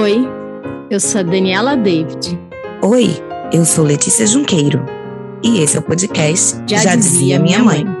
Oi, 0.00 0.18
eu 0.92 1.00
sou 1.00 1.22
a 1.22 1.24
Daniela 1.24 1.76
David. 1.76 2.28
Oi, 2.84 3.08
eu 3.52 3.64
sou 3.64 3.84
Letícia 3.84 4.24
Junqueiro. 4.28 4.78
E 5.42 5.58
esse 5.58 5.76
é 5.76 5.80
o 5.80 5.82
podcast 5.82 6.56
Já, 6.70 6.78
Já 6.78 6.94
Dizia 6.94 7.40
Minha 7.40 7.58
Mãe. 7.58 7.84
mãe. 7.84 7.98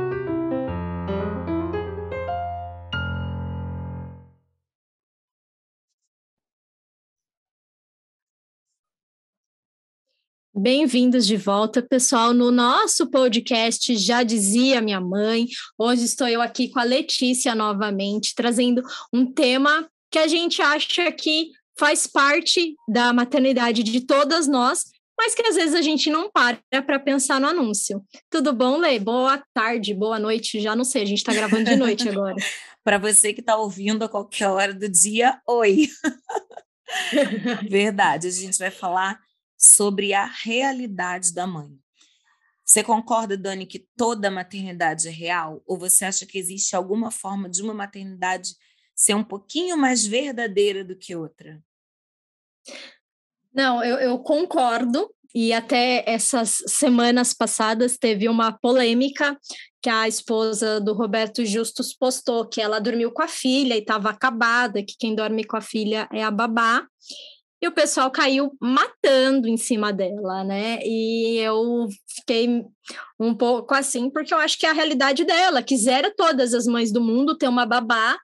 Bem-vindos 10.54 11.26
de 11.26 11.36
volta, 11.36 11.82
pessoal, 11.82 12.32
no 12.32 12.52
nosso 12.52 13.10
podcast 13.10 13.96
Já 13.96 14.22
Dizia 14.22 14.80
Minha 14.80 15.00
Mãe. 15.00 15.48
Hoje 15.76 16.04
estou 16.04 16.28
eu 16.28 16.40
aqui 16.40 16.68
com 16.68 16.78
a 16.78 16.84
Letícia 16.84 17.56
novamente, 17.56 18.36
trazendo 18.36 18.84
um 19.12 19.26
tema 19.26 19.90
que 20.12 20.18
a 20.18 20.28
gente 20.28 20.62
acha 20.62 21.10
que 21.10 21.57
faz 21.78 22.06
parte 22.06 22.74
da 22.88 23.12
maternidade 23.12 23.82
de 23.82 24.00
todas 24.00 24.48
nós, 24.48 24.84
mas 25.16 25.34
que 25.34 25.46
às 25.46 25.54
vezes 25.54 25.74
a 25.74 25.82
gente 25.82 26.10
não 26.10 26.30
para 26.30 26.60
para 26.70 26.98
pensar 26.98 27.40
no 27.40 27.46
anúncio. 27.46 28.04
Tudo 28.30 28.52
bom, 28.52 28.76
Lê? 28.76 28.98
Boa 28.98 29.42
tarde, 29.54 29.94
boa 29.94 30.18
noite, 30.18 30.60
já 30.60 30.76
não 30.76 30.84
sei, 30.84 31.02
a 31.02 31.06
gente 31.06 31.18
está 31.18 31.32
gravando 31.32 31.64
de 31.64 31.76
noite 31.76 32.06
agora. 32.08 32.36
para 32.84 32.98
você 32.98 33.32
que 33.32 33.40
está 33.40 33.56
ouvindo 33.56 34.04
a 34.04 34.08
qualquer 34.08 34.48
hora 34.48 34.74
do 34.74 34.88
dia, 34.88 35.40
oi! 35.46 35.88
Verdade, 37.68 38.26
a 38.26 38.30
gente 38.30 38.58
vai 38.58 38.70
falar 38.70 39.20
sobre 39.56 40.14
a 40.14 40.24
realidade 40.24 41.34
da 41.34 41.46
mãe. 41.46 41.68
Você 42.64 42.82
concorda, 42.82 43.36
Dani, 43.36 43.66
que 43.66 43.86
toda 43.96 44.30
maternidade 44.30 45.08
é 45.08 45.10
real? 45.10 45.62
Ou 45.66 45.78
você 45.78 46.04
acha 46.04 46.26
que 46.26 46.38
existe 46.38 46.76
alguma 46.76 47.10
forma 47.10 47.48
de 47.48 47.62
uma 47.62 47.72
maternidade 47.72 48.50
ser 48.94 49.14
um 49.14 49.24
pouquinho 49.24 49.76
mais 49.76 50.06
verdadeira 50.06 50.84
do 50.84 50.94
que 50.94 51.16
outra? 51.16 51.62
Não, 53.54 53.82
eu, 53.82 53.96
eu 53.96 54.18
concordo. 54.18 55.10
E 55.34 55.52
até 55.52 56.02
essas 56.06 56.62
semanas 56.66 57.34
passadas 57.34 57.98
teve 57.98 58.28
uma 58.28 58.50
polêmica 58.50 59.38
que 59.82 59.90
a 59.90 60.08
esposa 60.08 60.80
do 60.80 60.94
Roberto 60.94 61.44
Justus 61.44 61.94
postou 61.94 62.48
que 62.48 62.60
ela 62.60 62.80
dormiu 62.80 63.12
com 63.12 63.22
a 63.22 63.28
filha 63.28 63.74
e 63.74 63.80
estava 63.80 64.10
acabada, 64.10 64.82
que 64.82 64.96
quem 64.98 65.14
dorme 65.14 65.44
com 65.44 65.56
a 65.56 65.60
filha 65.60 66.08
é 66.12 66.24
a 66.24 66.30
babá. 66.30 66.84
E 67.60 67.66
o 67.66 67.72
pessoal 67.72 68.10
caiu 68.10 68.52
matando 68.60 69.48
em 69.48 69.56
cima 69.56 69.92
dela, 69.92 70.44
né? 70.44 70.78
E 70.82 71.38
eu 71.38 71.88
fiquei 72.16 72.64
um 73.18 73.34
pouco 73.34 73.74
assim, 73.74 74.08
porque 74.10 74.32
eu 74.32 74.38
acho 74.38 74.56
que 74.58 74.64
é 74.64 74.70
a 74.70 74.74
realidade 74.74 75.24
dela. 75.24 75.62
Quisera 75.62 76.12
todas 76.16 76.54
as 76.54 76.66
mães 76.66 76.92
do 76.92 77.00
mundo 77.00 77.36
ter 77.36 77.48
uma 77.48 77.66
babá 77.66 78.16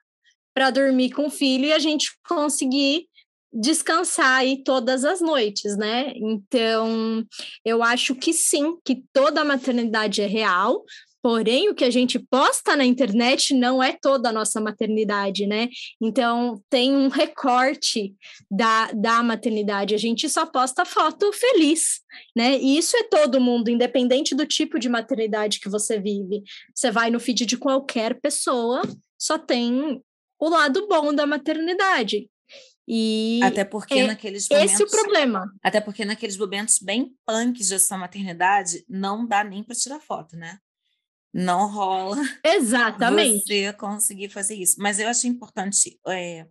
para 0.53 0.69
dormir 0.69 1.11
com 1.11 1.27
o 1.27 1.31
filho 1.31 1.65
e 1.65 1.73
a 1.73 1.79
gente 1.79 2.11
conseguir 2.27 3.07
descansar 3.55 4.39
aí 4.39 4.61
todas 4.63 5.05
as 5.05 5.21
noites, 5.21 5.77
né? 5.77 6.11
Então, 6.15 7.25
eu 7.63 7.81
acho 7.81 8.13
que 8.13 8.33
sim, 8.33 8.77
que 8.83 9.03
toda 9.13 9.41
a 9.41 9.45
maternidade 9.45 10.21
é 10.21 10.27
real, 10.27 10.83
porém 11.23 11.69
o 11.69 11.73
que 11.73 11.85
a 11.85 11.89
gente 11.89 12.19
posta 12.19 12.75
na 12.75 12.85
internet 12.85 13.53
não 13.53 13.81
é 13.81 13.97
toda 13.99 14.29
a 14.29 14.31
nossa 14.33 14.59
maternidade, 14.59 15.47
né? 15.47 15.69
Então, 16.01 16.61
tem 16.69 16.93
um 16.93 17.07
recorte 17.07 18.13
da, 18.51 18.91
da 18.91 19.23
maternidade, 19.23 19.95
a 19.95 19.97
gente 19.97 20.27
só 20.27 20.45
posta 20.45 20.83
foto 20.83 21.31
feliz, 21.31 22.01
né? 22.35 22.59
E 22.59 22.77
isso 22.77 22.97
é 22.97 23.03
todo 23.03 23.41
mundo, 23.41 23.69
independente 23.69 24.35
do 24.35 24.45
tipo 24.45 24.77
de 24.77 24.89
maternidade 24.89 25.61
que 25.61 25.69
você 25.69 25.97
vive. 25.97 26.43
Você 26.75 26.91
vai 26.91 27.09
no 27.09 27.21
feed 27.21 27.45
de 27.45 27.57
qualquer 27.57 28.19
pessoa, 28.19 28.81
só 29.17 29.37
tem 29.39 30.01
o 30.37 30.49
lado 30.49 30.87
bom 30.87 31.13
da 31.13 31.25
maternidade. 31.25 32.29
E 32.87 33.39
até 33.43 33.63
porque 33.63 33.95
é 33.95 34.07
naqueles 34.07 34.47
momentos, 34.47 34.73
esse 34.73 34.83
é 34.83 34.85
o 34.85 34.89
problema. 34.89 35.51
Até 35.63 35.81
porque 35.81 36.05
naqueles 36.05 36.37
momentos 36.37 36.79
bem 36.79 37.15
punks 37.25 37.67
de 37.67 37.79
sua 37.79 37.97
maternidade, 37.97 38.85
não 38.87 39.25
dá 39.25 39.43
nem 39.43 39.63
para 39.63 39.75
tirar 39.75 39.99
foto, 39.99 40.35
né? 40.35 40.59
Não 41.33 41.69
rola. 41.69 42.17
Exatamente. 42.45 43.45
Você 43.47 43.73
conseguir 43.73 44.29
fazer 44.29 44.55
isso. 44.55 44.75
Mas 44.79 44.99
eu 44.99 45.09
achei 45.09 45.29
importante 45.29 45.99
é, 46.07 46.47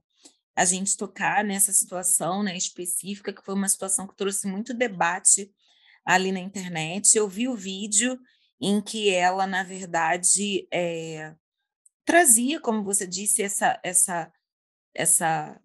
a 0.56 0.64
gente 0.64 0.97
tocar 0.97 1.44
nessa 1.44 1.72
situação 1.72 2.42
né, 2.42 2.56
específica, 2.56 3.32
que 3.32 3.42
foi 3.44 3.54
uma 3.54 3.69
situação 3.69 4.06
que 4.06 4.16
trouxe 4.16 4.47
muito 4.47 4.75
debate 4.75 5.50
ali 6.04 6.32
na 6.32 6.41
internet. 6.41 7.16
Eu 7.16 7.28
vi 7.28 7.48
o 7.48 7.56
vídeo 7.56 8.19
em 8.60 8.80
que 8.80 9.09
ela, 9.09 9.47
na 9.47 9.62
verdade, 9.62 10.66
é, 10.72 11.34
trazia, 12.04 12.60
como 12.60 12.84
você 12.84 13.06
disse, 13.06 13.42
essa, 13.42 13.80
essa, 13.82 14.32
essa 14.94 15.60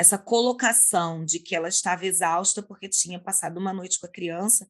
essa 0.00 0.16
colocação 0.16 1.26
de 1.26 1.38
que 1.38 1.54
ela 1.54 1.68
estava 1.68 2.06
exausta 2.06 2.62
porque 2.62 2.88
tinha 2.88 3.20
passado 3.20 3.58
uma 3.58 3.70
noite 3.70 4.00
com 4.00 4.06
a 4.06 4.10
criança. 4.10 4.66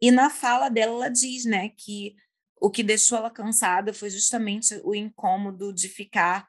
E 0.00 0.10
na 0.10 0.30
fala 0.30 0.70
dela, 0.70 0.92
ela 0.94 1.08
diz 1.10 1.44
né, 1.44 1.68
que 1.76 2.16
o 2.58 2.70
que 2.70 2.82
deixou 2.82 3.18
ela 3.18 3.30
cansada 3.30 3.92
foi 3.92 4.08
justamente 4.08 4.80
o 4.82 4.94
incômodo 4.94 5.74
de 5.74 5.90
ficar 5.90 6.48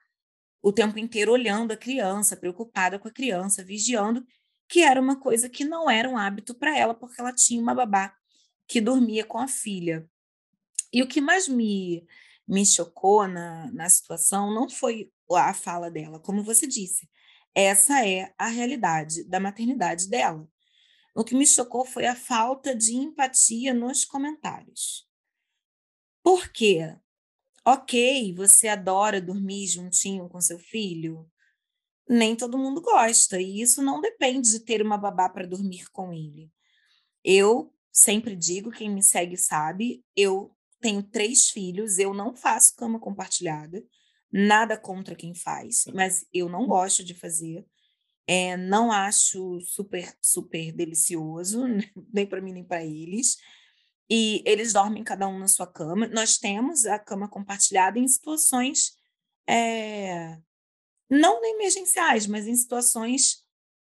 o 0.61 0.71
tempo 0.71 0.97
inteiro 0.97 1.33
olhando 1.33 1.73
a 1.73 1.77
criança, 1.77 2.37
preocupada 2.37 2.97
com 2.97 3.09
a 3.09 3.11
criança, 3.11 3.61
vigiando, 3.61 4.25
que 4.69 4.79
era 4.79 5.01
uma 5.01 5.19
coisa 5.19 5.49
que 5.49 5.65
não 5.65 5.89
era 5.89 6.07
um 6.07 6.17
hábito 6.17 6.55
para 6.55 6.77
ela, 6.77 6.93
porque 6.93 7.19
ela 7.19 7.33
tinha 7.33 7.61
uma 7.61 7.75
babá 7.75 8.15
que 8.65 8.79
dormia 8.79 9.25
com 9.25 9.37
a 9.37 9.49
filha. 9.49 10.09
E 10.93 11.03
o 11.03 11.07
que 11.09 11.19
mais 11.19 11.49
me, 11.49 12.07
me 12.47 12.65
chocou 12.65 13.27
na, 13.27 13.69
na 13.73 13.89
situação 13.89 14.53
não 14.53 14.69
foi 14.69 15.11
a 15.29 15.53
fala 15.53 15.91
dela, 15.91 16.21
como 16.21 16.41
você 16.41 16.65
disse, 16.65 17.09
essa 17.55 18.05
é 18.05 18.33
a 18.37 18.47
realidade 18.47 19.23
da 19.25 19.39
maternidade 19.39 20.09
dela. 20.09 20.47
O 21.15 21.23
que 21.23 21.35
me 21.35 21.45
chocou 21.45 21.85
foi 21.85 22.07
a 22.07 22.15
falta 22.15 22.75
de 22.75 22.93
empatia 22.95 23.73
nos 23.73 24.03
comentários. 24.03 25.07
Por 26.23 26.49
quê? 26.49 26.95
Ok, 27.65 28.33
você 28.35 28.67
adora 28.67 29.21
dormir 29.21 29.67
juntinho 29.67 30.27
com 30.27 30.41
seu 30.41 30.57
filho? 30.57 31.29
Nem 32.09 32.35
todo 32.35 32.57
mundo 32.57 32.81
gosta, 32.81 33.39
e 33.39 33.61
isso 33.61 33.81
não 33.81 34.01
depende 34.01 34.49
de 34.51 34.59
ter 34.59 34.81
uma 34.81 34.97
babá 34.97 35.29
para 35.29 35.47
dormir 35.47 35.89
com 35.91 36.11
ele. 36.11 36.51
Eu 37.23 37.73
sempre 37.91 38.35
digo, 38.35 38.71
quem 38.71 38.89
me 38.89 39.01
segue 39.01 39.37
sabe, 39.37 40.03
eu 40.15 40.53
tenho 40.81 41.01
três 41.01 41.49
filhos, 41.49 41.99
eu 41.99 42.13
não 42.13 42.35
faço 42.35 42.75
cama 42.75 42.99
compartilhada, 42.99 43.81
Nada 44.35 44.75
contra 44.75 45.15
quem 45.15 45.35
faz, 45.35 45.85
mas 45.93 46.25
eu 46.33 46.49
não 46.49 46.65
gosto 46.65 47.03
de 47.03 47.13
fazer. 47.13 47.63
É, 48.27 48.57
não 48.57 48.91
acho 48.91 49.61
super, 49.61 50.11
super 50.19 50.71
delicioso, 50.73 51.63
nem 52.11 52.25
para 52.25 52.41
mim 52.41 52.53
nem 52.53 52.63
para 52.63 52.83
eles. 52.83 53.37
E 54.09 54.41
eles 54.45 54.73
dormem 54.73 55.03
cada 55.03 55.27
um 55.27 55.37
na 55.37 55.47
sua 55.47 55.67
cama. 55.67 56.07
Nós 56.07 56.37
temos 56.37 56.85
a 56.85 56.97
cama 56.97 57.29
compartilhada 57.29 57.99
em 57.99 58.07
situações 58.07 58.93
é, 59.47 60.37
não 61.09 61.43
emergenciais, 61.45 62.27
mas 62.27 62.47
em 62.47 62.55
situações 62.55 63.43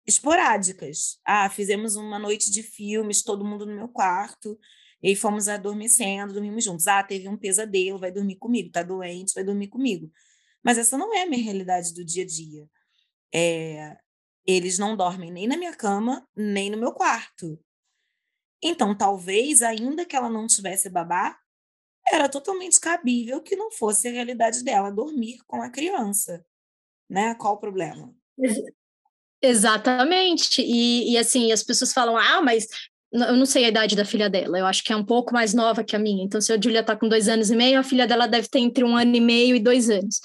esporádicas. 0.07 1.19
Ah, 1.25 1.49
fizemos 1.49 1.95
uma 1.95 2.17
noite 2.17 2.51
de 2.51 2.63
filmes, 2.63 3.21
todo 3.23 3.45
mundo 3.45 3.65
no 3.65 3.75
meu 3.75 3.89
quarto, 3.89 4.57
e 5.01 5.15
fomos 5.15 5.47
adormecendo, 5.47 6.33
dormimos 6.33 6.63
juntos. 6.63 6.87
Ah, 6.87 7.03
teve 7.03 7.27
um 7.27 7.37
pesadelo, 7.37 7.99
vai 7.99 8.11
dormir 8.11 8.37
comigo, 8.37 8.71
tá 8.71 8.83
doente, 8.83 9.33
vai 9.33 9.43
dormir 9.43 9.67
comigo. 9.67 10.11
Mas 10.63 10.77
essa 10.77 10.97
não 10.97 11.13
é 11.13 11.23
a 11.23 11.25
minha 11.25 11.43
realidade 11.43 11.93
do 11.93 12.03
dia 12.03 12.23
a 12.23 12.27
dia. 12.27 12.69
É, 13.33 13.97
eles 14.45 14.77
não 14.79 14.95
dormem 14.95 15.31
nem 15.31 15.47
na 15.47 15.57
minha 15.57 15.75
cama, 15.75 16.27
nem 16.35 16.69
no 16.69 16.77
meu 16.77 16.91
quarto. 16.91 17.59
Então, 18.61 18.95
talvez, 18.95 19.61
ainda 19.61 20.05
que 20.05 20.15
ela 20.15 20.29
não 20.29 20.47
tivesse 20.47 20.89
babá, 20.89 21.39
era 22.11 22.27
totalmente 22.27 22.79
cabível 22.79 23.41
que 23.41 23.55
não 23.55 23.71
fosse 23.71 24.07
a 24.07 24.11
realidade 24.11 24.63
dela 24.63 24.91
dormir 24.91 25.39
com 25.45 25.61
a 25.61 25.69
criança. 25.69 26.45
Né? 27.09 27.35
Qual 27.35 27.53
o 27.53 27.59
problema? 27.59 28.13
Exatamente. 29.41 30.61
E, 30.61 31.13
e 31.13 31.17
assim, 31.17 31.51
as 31.51 31.63
pessoas 31.63 31.93
falam: 31.93 32.17
ah, 32.17 32.41
mas 32.41 32.67
eu 33.11 33.35
não 33.35 33.45
sei 33.45 33.65
a 33.65 33.69
idade 33.69 33.95
da 33.95 34.05
filha 34.05 34.29
dela, 34.29 34.59
eu 34.59 34.65
acho 34.65 34.83
que 34.83 34.93
é 34.93 34.95
um 34.95 35.03
pouco 35.03 35.33
mais 35.33 35.53
nova 35.53 35.83
que 35.83 35.95
a 35.95 35.99
minha. 35.99 36.23
Então, 36.23 36.39
se 36.39 36.53
a 36.53 36.59
Julia 36.61 36.81
está 36.81 36.95
com 36.95 37.07
dois 37.07 37.27
anos 37.27 37.49
e 37.49 37.55
meio, 37.55 37.79
a 37.79 37.83
filha 37.83 38.05
dela 38.05 38.27
deve 38.27 38.47
ter 38.47 38.59
entre 38.59 38.83
um 38.83 38.95
ano 38.95 39.15
e 39.15 39.21
meio 39.21 39.55
e 39.55 39.59
dois 39.59 39.89
anos. 39.89 40.19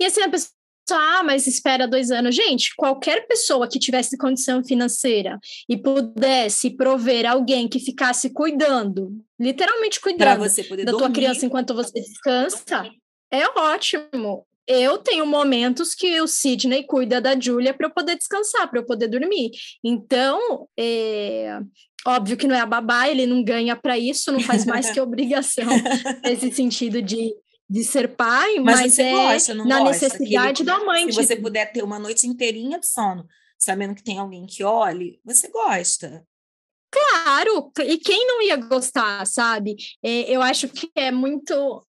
E 0.00 0.04
assim, 0.04 0.20
a 0.20 0.28
pessoa, 0.28 0.50
ah, 0.92 1.22
mas 1.24 1.46
espera 1.46 1.86
dois 1.86 2.10
anos. 2.10 2.34
Gente, 2.34 2.74
qualquer 2.76 3.26
pessoa 3.26 3.68
que 3.68 3.78
tivesse 3.78 4.16
condição 4.16 4.62
financeira 4.64 5.38
e 5.68 5.76
pudesse 5.76 6.70
prover 6.70 7.26
alguém 7.26 7.68
que 7.68 7.78
ficasse 7.78 8.30
cuidando, 8.30 9.12
literalmente 9.38 10.00
cuidando 10.00 10.40
da 10.40 10.92
dormir. 10.92 10.98
tua 10.98 11.10
criança 11.10 11.46
enquanto 11.46 11.74
você 11.74 12.00
descansa, 12.00 12.90
é 13.30 13.46
ótimo. 13.58 14.46
Eu 14.66 14.98
tenho 14.98 15.24
momentos 15.24 15.94
que 15.94 16.20
o 16.20 16.26
Sidney 16.26 16.82
cuida 16.82 17.20
da 17.20 17.38
Júlia 17.38 17.72
para 17.72 17.86
eu 17.86 17.90
poder 17.94 18.16
descansar, 18.16 18.68
para 18.68 18.80
eu 18.80 18.84
poder 18.84 19.06
dormir. 19.06 19.52
Então, 19.84 20.68
é, 20.76 21.60
Óbvio 22.06 22.36
que 22.36 22.46
não 22.46 22.54
é 22.54 22.60
a 22.60 22.66
babá, 22.66 23.08
ele 23.08 23.26
não 23.26 23.42
ganha 23.42 23.74
para 23.74 23.98
isso, 23.98 24.30
não 24.30 24.40
faz 24.40 24.64
mais 24.64 24.90
que 24.90 25.00
obrigação 25.00 25.66
nesse 26.22 26.52
sentido 26.52 27.02
de, 27.02 27.34
de 27.68 27.84
ser 27.84 28.14
pai, 28.14 28.60
mas, 28.60 28.80
mas 28.80 28.98
é 28.98 29.10
gosta, 29.10 29.54
na 29.54 29.80
gosta, 29.80 30.06
necessidade 30.06 30.62
da 30.62 30.78
mãe. 30.84 31.10
Se 31.10 31.16
você 31.16 31.36
puder 31.36 31.72
ter 31.72 31.82
uma 31.82 31.98
noite 31.98 32.26
inteirinha 32.26 32.78
de 32.78 32.86
sono 32.86 33.26
sabendo 33.58 33.94
que 33.94 34.02
tem 34.02 34.18
alguém 34.18 34.46
que 34.46 34.62
olhe, 34.62 35.20
você 35.24 35.48
gosta. 35.48 36.24
Claro, 36.90 37.72
e 37.84 37.98
quem 37.98 38.26
não 38.26 38.40
ia 38.42 38.56
gostar, 38.56 39.26
sabe? 39.26 39.76
É, 40.02 40.30
eu 40.30 40.40
acho 40.40 40.68
que 40.68 40.90
é 40.94 41.10
muito. 41.10 41.84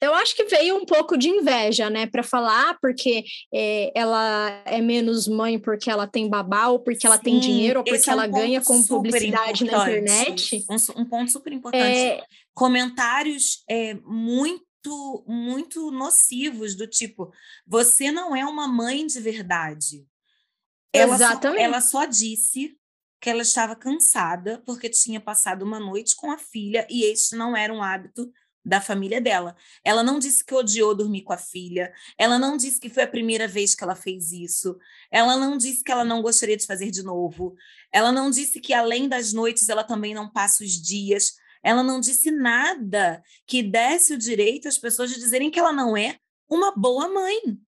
Eu 0.00 0.14
acho 0.14 0.34
que 0.34 0.44
veio 0.44 0.76
um 0.76 0.84
pouco 0.84 1.16
de 1.16 1.28
inveja, 1.28 1.90
né, 1.90 2.06
para 2.06 2.22
falar, 2.22 2.78
porque 2.80 3.24
é, 3.52 3.92
ela 3.94 4.62
é 4.64 4.80
menos 4.80 5.26
mãe 5.26 5.58
porque 5.58 5.90
ela 5.90 6.06
tem 6.06 6.28
babá, 6.28 6.68
ou 6.68 6.78
porque 6.78 7.00
Sim, 7.00 7.06
ela 7.06 7.18
tem 7.18 7.38
dinheiro, 7.38 7.80
ou 7.80 7.84
porque 7.84 8.08
é 8.08 8.12
um 8.12 8.16
ela 8.16 8.26
ganha 8.26 8.62
com 8.62 8.82
publicidade 8.82 9.64
na 9.64 9.82
internet. 9.82 10.64
Um, 10.68 11.02
um 11.02 11.04
ponto 11.04 11.30
super 11.30 11.52
importante. 11.52 11.84
É... 11.84 12.24
Comentários 12.54 13.62
é, 13.68 13.94
muito 14.04 14.66
muito 15.26 15.90
nocivos 15.90 16.74
do 16.74 16.86
tipo 16.86 17.32
você 17.66 18.10
não 18.10 18.34
é 18.34 18.44
uma 18.44 18.66
mãe 18.66 19.06
de 19.06 19.20
verdade 19.20 20.06
ela 20.92 21.14
Exatamente. 21.14 21.58
Só, 21.58 21.64
ela 21.64 21.80
só 21.80 22.04
disse 22.06 22.78
que 23.20 23.28
ela 23.28 23.42
estava 23.42 23.74
cansada 23.74 24.62
porque 24.64 24.88
tinha 24.88 25.20
passado 25.20 25.62
uma 25.62 25.80
noite 25.80 26.14
com 26.16 26.30
a 26.30 26.38
filha 26.38 26.86
e 26.88 27.04
este 27.04 27.36
não 27.36 27.56
era 27.56 27.72
um 27.72 27.82
hábito 27.82 28.30
da 28.64 28.80
família 28.80 29.20
dela. 29.20 29.56
Ela 29.84 30.02
não 30.02 30.18
disse 30.18 30.44
que 30.44 30.54
odiou 30.54 30.94
dormir 30.94 31.22
com 31.22 31.32
a 31.32 31.38
filha, 31.38 31.92
ela 32.16 32.38
não 32.38 32.56
disse 32.56 32.80
que 32.80 32.90
foi 32.90 33.04
a 33.04 33.08
primeira 33.08 33.48
vez 33.48 33.74
que 33.74 33.82
ela 33.82 33.94
fez 33.94 34.32
isso, 34.32 34.78
ela 35.10 35.36
não 35.36 35.56
disse 35.56 35.82
que 35.82 35.90
ela 35.90 36.04
não 36.04 36.20
gostaria 36.22 36.56
de 36.56 36.66
fazer 36.66 36.90
de 36.90 37.02
novo, 37.02 37.54
ela 37.92 38.12
não 38.12 38.30
disse 38.30 38.60
que 38.60 38.74
além 38.74 39.08
das 39.08 39.32
noites 39.32 39.68
ela 39.68 39.84
também 39.84 40.14
não 40.14 40.30
passa 40.30 40.62
os 40.62 40.72
dias, 40.72 41.36
ela 41.62 41.82
não 41.82 42.00
disse 42.00 42.30
nada 42.30 43.22
que 43.46 43.62
desse 43.62 44.14
o 44.14 44.18
direito 44.18 44.68
às 44.68 44.78
pessoas 44.78 45.10
de 45.10 45.18
dizerem 45.18 45.50
que 45.50 45.58
ela 45.58 45.72
não 45.72 45.96
é 45.96 46.18
uma 46.48 46.72
boa 46.74 47.08
mãe. 47.08 47.58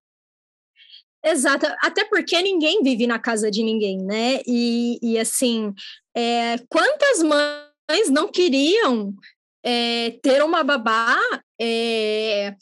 Exato, 1.23 1.67
até 1.83 2.03
porque 2.05 2.41
ninguém 2.41 2.81
vive 2.81 3.05
na 3.05 3.19
casa 3.19 3.51
de 3.51 3.61
ninguém, 3.61 3.99
né? 4.03 4.41
E, 4.47 4.97
e 5.03 5.19
assim, 5.19 5.71
é, 6.15 6.57
quantas 6.67 7.21
mães 7.21 8.09
não 8.09 8.27
queriam 8.27 9.13
é, 9.63 10.17
ter 10.21 10.43
uma 10.43 10.63
babá, 10.63 11.17
é, 11.59 12.55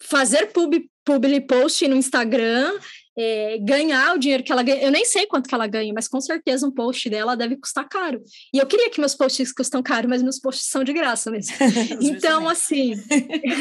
fazer 0.00 0.46
pub, 0.52 0.74
public 1.04 1.46
post 1.46 1.86
no 1.88 1.96
Instagram, 1.96 2.78
é, 3.18 3.58
ganhar 3.58 4.14
o 4.14 4.18
dinheiro 4.18 4.44
que 4.44 4.52
ela 4.52 4.62
ganha. 4.62 4.80
Eu 4.80 4.92
nem 4.92 5.04
sei 5.04 5.26
quanto 5.26 5.48
que 5.48 5.54
ela 5.54 5.66
ganha, 5.66 5.92
mas 5.92 6.06
com 6.06 6.20
certeza 6.20 6.66
um 6.66 6.70
post 6.70 7.10
dela 7.10 7.36
deve 7.36 7.56
custar 7.56 7.88
caro. 7.88 8.22
E 8.54 8.58
eu 8.58 8.66
queria 8.66 8.90
que 8.90 9.00
meus 9.00 9.14
posts 9.14 9.52
custam 9.52 9.82
caro, 9.82 10.08
mas 10.08 10.22
meus 10.22 10.38
posts 10.38 10.68
são 10.68 10.84
de 10.84 10.92
graça 10.92 11.30
mesmo. 11.30 11.54
então, 12.00 12.48
assim, 12.48 12.94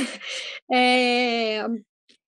é, 0.72 1.66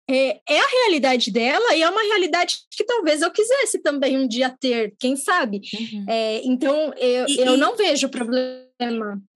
é, 0.08 0.40
é, 0.48 0.60
a 0.60 0.66
realidade 0.68 1.32
dela 1.32 1.74
e 1.74 1.82
é 1.82 1.90
uma 1.90 2.02
realidade 2.02 2.58
que 2.70 2.84
talvez 2.84 3.22
eu 3.22 3.30
quisesse 3.32 3.82
também 3.82 4.16
um 4.16 4.28
dia 4.28 4.54
ter, 4.60 4.94
quem 5.00 5.16
sabe? 5.16 5.62
Uhum. 5.74 6.06
É, 6.08 6.42
então, 6.44 6.94
eu, 6.96 7.26
e, 7.26 7.40
eu 7.40 7.54
e, 7.54 7.56
não 7.56 7.76
vejo 7.76 8.08
problema. 8.08 8.65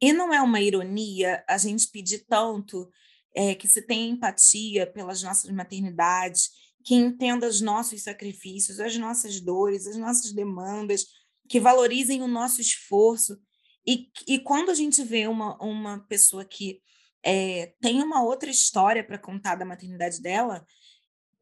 E 0.00 0.12
não 0.12 0.32
é 0.32 0.40
uma 0.40 0.60
ironia 0.60 1.42
a 1.48 1.56
gente 1.56 1.88
pedir 1.88 2.24
tanto 2.28 2.90
é, 3.34 3.54
que 3.54 3.68
se 3.68 3.82
tenha 3.82 4.10
empatia 4.10 4.86
pelas 4.86 5.22
nossas 5.22 5.50
maternidades, 5.50 6.50
que 6.84 6.94
entenda 6.94 7.46
os 7.46 7.60
nossos 7.60 8.02
sacrifícios, 8.02 8.80
as 8.80 8.96
nossas 8.96 9.40
dores, 9.40 9.86
as 9.86 9.96
nossas 9.96 10.32
demandas, 10.32 11.06
que 11.48 11.60
valorizem 11.60 12.22
o 12.22 12.28
nosso 12.28 12.60
esforço. 12.60 13.38
E, 13.86 14.10
e 14.26 14.38
quando 14.38 14.70
a 14.70 14.74
gente 14.74 15.02
vê 15.02 15.26
uma, 15.26 15.56
uma 15.62 16.00
pessoa 16.08 16.44
que 16.44 16.80
é, 17.22 17.74
tem 17.80 18.02
uma 18.02 18.22
outra 18.22 18.50
história 18.50 19.04
para 19.04 19.18
contar 19.18 19.56
da 19.56 19.64
maternidade 19.64 20.20
dela, 20.20 20.64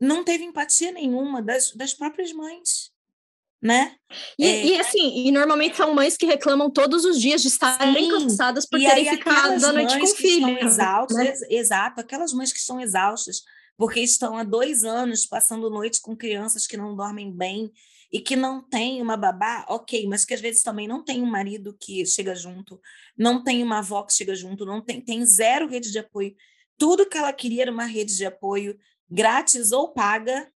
não 0.01 0.25
teve 0.25 0.45
empatia 0.45 0.93
nenhuma 0.93 1.43
das, 1.43 1.73
das 1.73 1.95
próprias 1.95 2.33
mães. 2.33 2.93
Né? 3.61 3.97
E, 4.39 4.47
é, 4.47 4.67
e, 4.67 4.79
assim, 4.79 5.27
e 5.27 5.33
normalmente 5.33 5.77
são 5.77 5.93
mães 5.93 6.17
que 6.17 6.27
reclamam 6.27 6.71
todos 6.71 7.05
os 7.05 7.21
dias 7.21 7.43
de 7.43 7.49
estarem 7.49 8.09
cansadas 8.09 8.65
por 8.67 8.79
terem 8.79 9.05
ficado 9.05 9.65
a 9.65 9.73
noite 9.73 9.99
com 9.99 10.05
o 10.05 10.15
filho. 10.15 10.59
Exaustas, 10.65 11.41
né? 11.41 11.47
Exato, 11.51 12.01
aquelas 12.01 12.33
mães 12.33 12.53
que 12.53 12.59
estão 12.61 12.81
exaustas 12.81 13.43
porque 13.79 14.01
estão 14.01 14.37
há 14.37 14.43
dois 14.43 14.83
anos 14.83 15.25
passando 15.25 15.71
noite 15.71 16.01
com 16.01 16.17
crianças 16.17 16.67
que 16.67 16.77
não 16.77 16.97
dormem 16.97 17.33
bem 17.33 17.71
e 18.13 18.21
que 18.21 18.35
não 18.35 18.61
tem 18.61 19.01
uma 19.01 19.17
babá, 19.17 19.65
ok, 19.69 20.07
mas 20.09 20.25
que 20.25 20.35
às 20.35 20.41
vezes 20.41 20.63
também 20.63 20.89
não 20.89 21.05
tem 21.05 21.23
um 21.23 21.31
marido 21.31 21.77
que 21.79 22.05
chega 22.05 22.35
junto, 22.35 22.81
não 23.17 23.45
tem 23.45 23.63
uma 23.63 23.79
avó 23.79 24.03
que 24.03 24.13
chega 24.13 24.35
junto, 24.35 24.67
não 24.67 24.83
tem, 24.83 25.01
tem 25.01 25.25
zero 25.25 25.69
rede 25.69 25.93
de 25.93 25.99
apoio. 26.01 26.35
Tudo 26.77 27.09
que 27.09 27.17
ela 27.17 27.33
queria 27.33 27.63
era 27.63 27.73
uma 27.73 27.85
rede 27.85 28.17
de 28.17 28.27
apoio 28.27 28.77
grátis 29.09 29.71
ou 29.71 29.93
paga, 29.93 30.51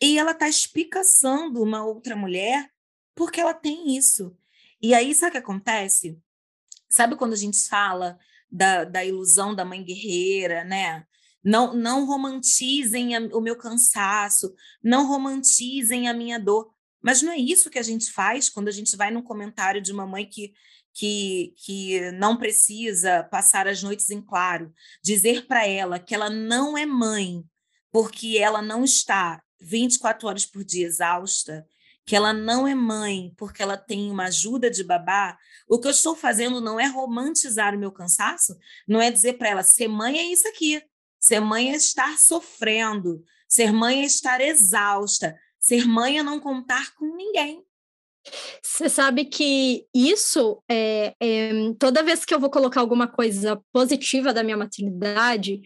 e 0.00 0.18
ela 0.18 0.32
está 0.32 0.48
espicaçando 0.48 1.62
uma 1.62 1.84
outra 1.84 2.14
mulher 2.14 2.70
porque 3.14 3.40
ela 3.40 3.54
tem 3.54 3.96
isso. 3.96 4.36
E 4.80 4.94
aí, 4.94 5.12
sabe 5.14 5.30
o 5.30 5.32
que 5.32 5.38
acontece? 5.38 6.16
Sabe 6.88 7.16
quando 7.16 7.32
a 7.32 7.36
gente 7.36 7.66
fala 7.66 8.16
da, 8.50 8.84
da 8.84 9.04
ilusão 9.04 9.54
da 9.54 9.64
mãe 9.64 9.82
guerreira, 9.82 10.62
né? 10.62 11.04
Não, 11.42 11.74
não 11.74 12.06
romantizem 12.06 13.16
o 13.32 13.40
meu 13.40 13.56
cansaço, 13.56 14.54
não 14.82 15.06
romantizem 15.06 16.08
a 16.08 16.14
minha 16.14 16.38
dor. 16.38 16.72
Mas 17.02 17.22
não 17.22 17.32
é 17.32 17.36
isso 17.36 17.70
que 17.70 17.78
a 17.78 17.82
gente 17.82 18.10
faz 18.12 18.48
quando 18.48 18.68
a 18.68 18.72
gente 18.72 18.96
vai 18.96 19.10
num 19.10 19.22
comentário 19.22 19.80
de 19.80 19.92
uma 19.92 20.06
mãe 20.06 20.24
que, 20.26 20.52
que, 20.94 21.54
que 21.64 22.10
não 22.12 22.36
precisa 22.36 23.24
passar 23.24 23.66
as 23.66 23.82
noites 23.82 24.10
em 24.10 24.20
claro, 24.20 24.72
dizer 25.02 25.46
para 25.46 25.66
ela 25.66 25.98
que 25.98 26.14
ela 26.14 26.30
não 26.30 26.76
é 26.76 26.86
mãe 26.86 27.44
porque 27.90 28.36
ela 28.38 28.60
não 28.60 28.84
está 28.84 29.42
24 29.60 30.28
horas 30.28 30.46
por 30.46 30.64
dia 30.64 30.86
exausta, 30.86 31.66
que 32.04 32.16
ela 32.16 32.32
não 32.32 32.66
é 32.66 32.74
mãe 32.74 33.32
porque 33.36 33.62
ela 33.62 33.76
tem 33.76 34.10
uma 34.10 34.24
ajuda 34.24 34.70
de 34.70 34.82
babá, 34.82 35.36
o 35.68 35.78
que 35.78 35.86
eu 35.86 35.90
estou 35.92 36.16
fazendo 36.16 36.60
não 36.60 36.80
é 36.80 36.86
romantizar 36.86 37.74
o 37.74 37.78
meu 37.78 37.92
cansaço, 37.92 38.56
não 38.86 39.00
é 39.00 39.10
dizer 39.10 39.34
para 39.34 39.48
ela, 39.48 39.62
ser 39.62 39.88
mãe 39.88 40.18
é 40.18 40.24
isso 40.24 40.48
aqui, 40.48 40.82
Ser 41.18 41.40
mãe 41.40 41.72
é 41.72 41.76
estar 41.76 42.16
sofrendo, 42.16 43.24
ser 43.48 43.72
mãe 43.72 44.02
é 44.02 44.04
estar 44.04 44.40
exausta, 44.40 45.38
ser 45.58 45.86
mãe 45.86 46.18
é 46.18 46.22
não 46.22 46.38
contar 46.38 46.94
com 46.94 47.16
ninguém. 47.16 47.64
Você 48.62 48.88
sabe 48.88 49.24
que 49.24 49.84
isso, 49.94 50.62
é, 50.70 51.14
é, 51.20 51.50
toda 51.78 52.02
vez 52.02 52.24
que 52.24 52.34
eu 52.34 52.40
vou 52.40 52.50
colocar 52.50 52.80
alguma 52.80 53.06
coisa 53.06 53.60
positiva 53.72 54.32
da 54.32 54.42
minha 54.42 54.56
maternidade, 54.56 55.60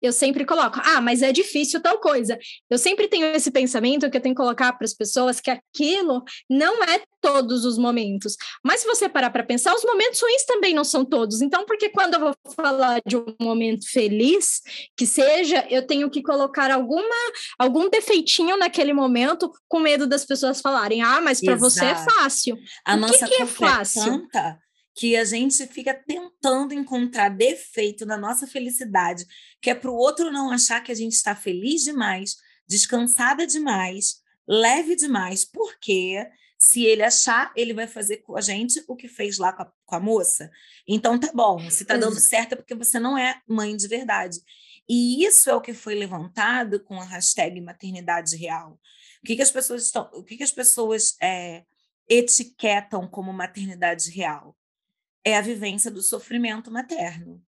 eu 0.00 0.12
sempre 0.12 0.44
coloco, 0.44 0.80
ah, 0.84 1.00
mas 1.00 1.22
é 1.22 1.32
difícil 1.32 1.80
tal 1.80 1.98
coisa. 1.98 2.38
Eu 2.70 2.78
sempre 2.78 3.08
tenho 3.08 3.26
esse 3.26 3.50
pensamento 3.50 4.10
que 4.10 4.16
eu 4.16 4.20
tenho 4.20 4.34
que 4.34 4.40
colocar 4.40 4.72
para 4.72 4.84
as 4.84 4.94
pessoas 4.94 5.40
que 5.40 5.50
aquilo 5.50 6.22
não 6.48 6.82
é 6.84 7.02
todos 7.20 7.64
os 7.64 7.76
momentos. 7.76 8.36
Mas 8.64 8.80
se 8.80 8.86
você 8.86 9.08
parar 9.08 9.30
para 9.30 9.42
pensar, 9.42 9.74
os 9.74 9.84
momentos 9.84 10.20
ruins 10.20 10.44
também 10.44 10.74
não 10.74 10.84
são 10.84 11.04
todos. 11.04 11.42
Então, 11.42 11.64
porque 11.64 11.88
quando 11.88 12.14
eu 12.14 12.20
vou 12.20 12.34
falar 12.54 13.00
de 13.04 13.16
um 13.16 13.34
momento 13.40 13.90
feliz, 13.90 14.60
que 14.96 15.06
seja, 15.06 15.66
eu 15.68 15.86
tenho 15.86 16.08
que 16.10 16.22
colocar 16.22 16.70
alguma 16.70 17.16
algum 17.58 17.88
defeitinho 17.88 18.56
naquele 18.56 18.92
momento, 18.92 19.50
com 19.68 19.80
medo 19.80 20.06
das 20.06 20.24
pessoas 20.24 20.60
falarem, 20.60 21.02
ah, 21.02 21.20
mas 21.20 21.40
para 21.40 21.56
você 21.56 21.84
é 21.84 21.94
fácil. 22.10 22.58
A 22.84 22.94
o 22.94 22.98
nossa 22.98 23.26
que, 23.26 23.36
que 23.36 23.42
é, 23.42 23.44
é 23.44 23.46
fácil? 23.46 24.02
Tanta 24.04 24.58
que 24.98 25.16
a 25.16 25.24
gente 25.24 25.64
fica 25.68 25.94
tentando 25.94 26.74
encontrar 26.74 27.28
defeito 27.28 28.04
na 28.04 28.16
nossa 28.16 28.48
felicidade, 28.48 29.24
que 29.62 29.70
é 29.70 29.74
para 29.74 29.90
o 29.90 29.96
outro 29.96 30.32
não 30.32 30.50
achar 30.50 30.82
que 30.82 30.90
a 30.90 30.94
gente 30.94 31.12
está 31.12 31.36
feliz 31.36 31.82
demais, 31.82 32.34
descansada 32.66 33.46
demais, 33.46 34.16
leve 34.46 34.96
demais, 34.96 35.44
porque 35.44 36.26
se 36.58 36.84
ele 36.84 37.04
achar, 37.04 37.52
ele 37.54 37.72
vai 37.72 37.86
fazer 37.86 38.18
com 38.18 38.36
a 38.36 38.40
gente 38.40 38.82
o 38.88 38.96
que 38.96 39.06
fez 39.06 39.38
lá 39.38 39.52
com 39.52 39.62
a, 39.62 39.72
com 39.86 39.94
a 39.94 40.00
moça. 40.00 40.50
Então 40.86 41.16
tá 41.16 41.30
bom, 41.32 41.70
se 41.70 41.84
tá 41.84 41.96
dando 41.96 42.18
certo 42.18 42.54
é 42.54 42.56
porque 42.56 42.74
você 42.74 42.98
não 42.98 43.16
é 43.16 43.40
mãe 43.46 43.76
de 43.76 43.86
verdade. 43.86 44.40
E 44.88 45.24
isso 45.24 45.48
é 45.48 45.54
o 45.54 45.60
que 45.60 45.74
foi 45.74 45.94
levantado 45.94 46.82
com 46.82 47.00
a 47.00 47.04
hashtag 47.04 47.60
maternidade 47.60 48.36
real. 48.36 48.80
O 49.22 49.26
que, 49.26 49.36
que 49.36 49.42
as 49.42 49.50
pessoas 49.50 49.84
estão, 49.84 50.10
o 50.12 50.24
que, 50.24 50.36
que 50.36 50.42
as 50.42 50.50
pessoas 50.50 51.14
é, 51.22 51.62
etiquetam 52.08 53.06
como 53.06 53.32
maternidade 53.32 54.10
real? 54.10 54.56
é 55.28 55.36
a 55.36 55.42
vivência 55.42 55.90
do 55.90 56.02
sofrimento 56.02 56.70
materno. 56.70 57.42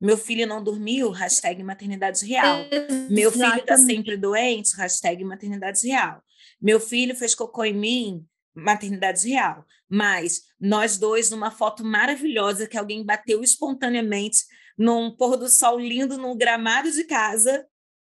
Meu 0.00 0.16
filho 0.16 0.46
não 0.46 0.62
dormiu, 0.62 1.10
hashtag 1.10 1.62
maternidade 1.62 2.24
real. 2.24 2.60
Exatamente. 2.70 3.12
Meu 3.12 3.30
filho 3.30 3.58
está 3.58 3.76
sempre 3.76 4.16
doente, 4.16 4.76
hashtag 4.76 5.22
maternidade 5.24 5.86
real. 5.86 6.22
Meu 6.60 6.80
filho 6.80 7.14
fez 7.14 7.34
cocô 7.34 7.64
em 7.64 7.74
mim, 7.74 8.26
maternidade 8.54 9.28
real. 9.28 9.64
Mas 9.88 10.42
nós 10.58 10.96
dois, 10.96 11.30
numa 11.30 11.50
foto 11.50 11.84
maravilhosa 11.84 12.66
que 12.66 12.78
alguém 12.78 13.04
bateu 13.04 13.42
espontaneamente 13.42 14.44
num 14.76 15.14
pôr 15.14 15.36
do 15.36 15.48
sol 15.48 15.78
lindo 15.78 16.16
no 16.16 16.34
gramado 16.34 16.90
de 16.90 17.04
casa. 17.04 17.66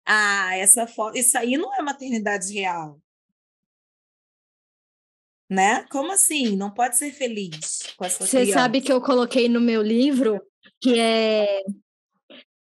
Ah, 0.06 0.56
essa 0.56 0.86
foto, 0.86 1.18
isso 1.18 1.36
aí 1.36 1.56
não 1.56 1.74
é 1.74 1.82
maternidade 1.82 2.52
real 2.52 3.00
né? 5.50 5.84
Como 5.90 6.12
assim? 6.12 6.56
Não 6.56 6.70
pode 6.70 6.96
ser 6.96 7.12
feliz 7.12 7.82
com 7.96 8.04
essa 8.04 8.24
Você 8.24 8.46
sabe 8.46 8.80
que 8.80 8.92
eu 8.92 9.00
coloquei 9.00 9.48
no 9.48 9.60
meu 9.60 9.82
livro 9.82 10.40
que 10.80 10.98
é 10.98 11.62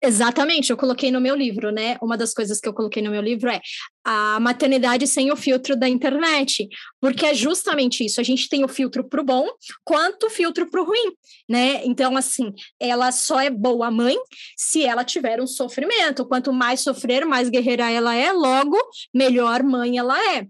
Exatamente, 0.02 0.70
eu 0.70 0.78
coloquei 0.78 1.10
no 1.10 1.20
meu 1.20 1.36
livro, 1.36 1.70
né? 1.70 1.98
Uma 2.00 2.16
das 2.16 2.32
coisas 2.32 2.58
que 2.58 2.66
eu 2.66 2.72
coloquei 2.72 3.02
no 3.02 3.10
meu 3.10 3.20
livro 3.20 3.50
é 3.50 3.60
a 4.02 4.40
maternidade 4.40 5.06
sem 5.06 5.30
o 5.30 5.36
filtro 5.36 5.76
da 5.76 5.86
internet, 5.86 6.66
porque 6.98 7.26
é 7.26 7.34
justamente 7.34 8.02
isso. 8.02 8.18
A 8.18 8.24
gente 8.24 8.48
tem 8.48 8.64
o 8.64 8.68
filtro 8.68 9.06
para 9.06 9.20
o 9.20 9.24
bom, 9.24 9.46
quanto 9.84 10.28
o 10.28 10.30
filtro 10.30 10.70
para 10.70 10.80
o 10.80 10.86
ruim, 10.86 11.12
né? 11.46 11.84
Então, 11.84 12.16
assim, 12.16 12.50
ela 12.80 13.12
só 13.12 13.40
é 13.42 13.50
boa 13.50 13.90
mãe 13.90 14.16
se 14.56 14.82
ela 14.82 15.04
tiver 15.04 15.38
um 15.38 15.46
sofrimento. 15.46 16.24
Quanto 16.24 16.50
mais 16.50 16.80
sofrer, 16.80 17.26
mais 17.26 17.50
guerreira 17.50 17.90
ela 17.90 18.14
é, 18.14 18.32
logo 18.32 18.78
melhor 19.12 19.62
mãe 19.62 19.98
ela 19.98 20.18
é. 20.34 20.46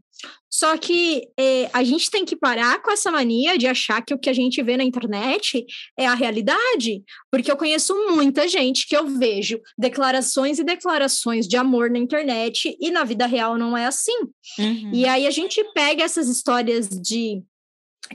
Só 0.51 0.77
que 0.77 1.29
é, 1.39 1.71
a 1.73 1.85
gente 1.85 2.11
tem 2.11 2.25
que 2.25 2.37
parar 2.37 2.83
com 2.83 2.91
essa 2.91 3.11
mania 3.11 3.57
de 3.57 3.67
achar 3.67 4.03
que 4.03 4.13
o 4.13 4.19
que 4.19 4.29
a 4.29 4.33
gente 4.33 4.63
vê 4.63 4.77
na 4.77 4.85
internet 4.85 5.65
é 5.97 6.07
a 6.07 6.15
realidade, 6.15 7.03
porque 7.31 7.51
eu 7.51 7.57
conheço 7.57 7.95
muita 8.11 8.49
gente 8.49 8.87
que 8.87 8.97
eu 8.97 9.07
vejo 9.07 9.61
declarações 9.79 10.59
e 10.59 10.65
declarações 10.65 11.47
de 11.47 11.57
amor 11.57 11.91
na 11.91 11.99
internet 11.99 12.77
e 12.81 12.91
na 12.91 13.05
vida 13.05 13.27
real 13.27 13.57
não 13.57 13.77
é 13.77 13.87
assim. 13.87 14.19
Uhum. 14.59 14.91
E 14.93 15.07
aí 15.07 15.27
a 15.27 15.31
gente 15.31 15.63
pega 15.73 16.03
essas 16.03 16.29
histórias 16.29 16.89
de 16.89 17.43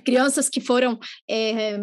crianças 0.04 0.50
que 0.50 0.60
foram 0.60 1.00
é, 1.30 1.78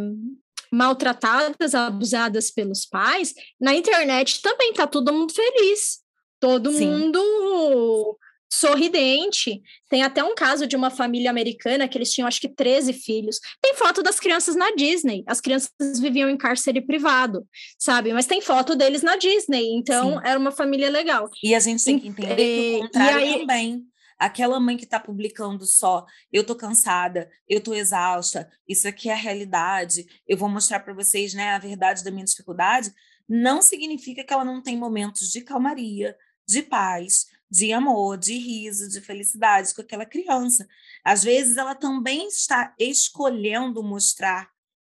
maltratadas, 0.72 1.74
abusadas 1.74 2.50
pelos 2.50 2.86
pais, 2.86 3.34
na 3.60 3.74
internet 3.74 4.40
também 4.40 4.72
tá 4.72 4.86
todo 4.86 5.12
mundo 5.12 5.32
feliz. 5.32 6.00
Todo 6.40 6.72
Sim. 6.72 6.88
mundo 6.88 8.18
sorridente. 8.52 9.62
Tem 9.88 10.02
até 10.02 10.22
um 10.22 10.34
caso 10.34 10.66
de 10.66 10.76
uma 10.76 10.90
família 10.90 11.30
americana 11.30 11.88
que 11.88 11.96
eles 11.96 12.12
tinham 12.12 12.28
acho 12.28 12.40
que 12.40 12.48
13 12.50 12.92
filhos. 12.92 13.40
Tem 13.62 13.74
foto 13.74 14.02
das 14.02 14.20
crianças 14.20 14.54
na 14.54 14.70
Disney. 14.72 15.24
As 15.26 15.40
crianças 15.40 15.70
viviam 15.98 16.28
em 16.28 16.36
cárcere 16.36 16.82
privado, 16.82 17.48
sabe? 17.78 18.12
Mas 18.12 18.26
tem 18.26 18.42
foto 18.42 18.76
deles 18.76 19.02
na 19.02 19.16
Disney. 19.16 19.74
Então 19.74 20.18
Sim. 20.18 20.20
era 20.26 20.38
uma 20.38 20.52
família 20.52 20.90
legal. 20.90 21.30
E 21.42 21.54
a 21.54 21.60
gente 21.60 21.82
tem 21.82 21.98
que 21.98 22.08
entender 22.08 22.36
que 22.36 22.76
o 22.76 22.80
contrário 22.82 23.18
aí... 23.18 23.38
também. 23.38 23.86
Aquela 24.18 24.60
mãe 24.60 24.76
que 24.76 24.84
está 24.84 25.00
publicando 25.00 25.64
só, 25.64 26.04
eu 26.30 26.44
tô 26.44 26.54
cansada, 26.54 27.28
eu 27.48 27.60
tô 27.60 27.74
exausta, 27.74 28.48
isso 28.68 28.86
aqui 28.86 29.08
é 29.08 29.14
a 29.14 29.16
realidade, 29.16 30.06
eu 30.28 30.36
vou 30.36 30.48
mostrar 30.48 30.78
para 30.78 30.94
vocês, 30.94 31.34
né, 31.34 31.54
a 31.54 31.58
verdade 31.58 32.04
da 32.04 32.10
minha 32.12 32.24
dificuldade, 32.24 32.92
não 33.28 33.60
significa 33.60 34.22
que 34.22 34.32
ela 34.32 34.44
não 34.44 34.62
tem 34.62 34.76
momentos 34.76 35.28
de 35.32 35.40
calmaria, 35.40 36.16
de 36.46 36.62
paz, 36.62 37.26
de 37.52 37.70
amor, 37.70 38.16
de 38.16 38.32
riso, 38.32 38.88
de 38.88 38.98
felicidade 39.02 39.74
com 39.74 39.82
aquela 39.82 40.06
criança. 40.06 40.66
Às 41.04 41.22
vezes 41.22 41.58
ela 41.58 41.74
também 41.74 42.26
está 42.26 42.74
escolhendo 42.78 43.82
mostrar 43.82 44.50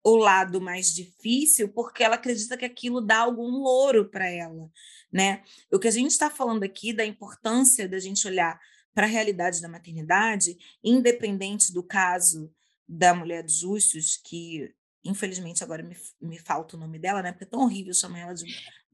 o 0.05 0.15
lado 0.15 0.61
mais 0.61 0.95
difícil 0.95 1.69
porque 1.71 2.05
ela 2.05 2.15
acredita 2.15 2.57
que 2.57 2.65
aquilo 2.65 3.01
dá 3.01 3.19
algum 3.19 3.51
louro 3.51 4.09
para 4.09 4.31
ela, 4.31 4.71
né? 5.13 5.43
O 5.73 5.81
que 5.81 5.89
a 5.89 5.91
gente 5.91 6.13
está 6.13 6.31
falando 6.31 6.63
aqui 6.63 6.93
da 6.93 7.05
importância 7.05 7.89
da 7.89 7.99
gente 7.99 8.25
olhar 8.29 8.61
para 8.95 9.05
a 9.05 9.11
realidade 9.11 9.61
da 9.61 9.69
maternidade, 9.69 10.57
independente 10.85 11.73
do 11.73 11.83
caso 11.83 12.55
da 12.87 13.13
mulher 13.13 13.43
dos 13.43 13.59
justos, 13.59 14.17
que 14.17 14.73
Infelizmente, 15.05 15.63
agora 15.63 15.83
me, 15.83 15.95
me 16.21 16.39
falta 16.39 16.77
o 16.77 16.81
nome 16.81 16.99
dela, 16.99 17.23
né? 17.23 17.31
Porque 17.31 17.45
é 17.45 17.49
tão 17.49 17.61
horrível 17.61 17.93
chamar 17.93 18.21
ela 18.21 18.35
de. 18.35 18.45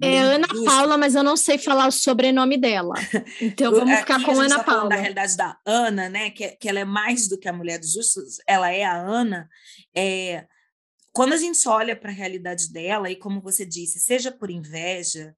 É 0.03 0.19
Ana 0.19 0.49
Paula, 0.65 0.99
mas 0.99 1.15
eu 1.15 1.23
não 1.23 1.37
sei 1.37 1.57
falar 1.57 1.87
o 1.87 1.93
sobrenome 1.93 2.57
dela. 2.57 2.95
Então 3.41 3.71
vamos 3.71 3.93
Aqui 3.93 4.01
ficar 4.01 4.25
com 4.25 4.41
Ana 4.41 4.59
tá 4.59 4.65
Paula. 4.65 4.89
Na 4.89 4.97
realidade 4.97 5.37
da 5.37 5.57
Ana, 5.65 6.09
né? 6.09 6.31
Que, 6.31 6.57
que 6.57 6.69
ela 6.69 6.81
é 6.81 6.85
mais 6.85 7.29
do 7.29 7.39
que 7.39 7.49
a 7.49 7.53
mulher 7.53 7.79
dos 7.79 7.93
justos, 7.93 8.39
ela 8.47 8.71
é 8.71 8.83
a 8.83 8.97
Ana. 8.97 9.49
É, 9.95 10.47
quando 11.13 11.33
a 11.33 11.37
gente 11.37 11.69
olha 11.69 11.95
para 11.95 12.11
a 12.11 12.15
realidade 12.15 12.73
dela, 12.73 13.11
e 13.11 13.17
como 13.17 13.41
você 13.41 13.65
disse, 13.65 14.01
seja 14.01 14.33
por 14.33 14.51
inveja, 14.51 15.35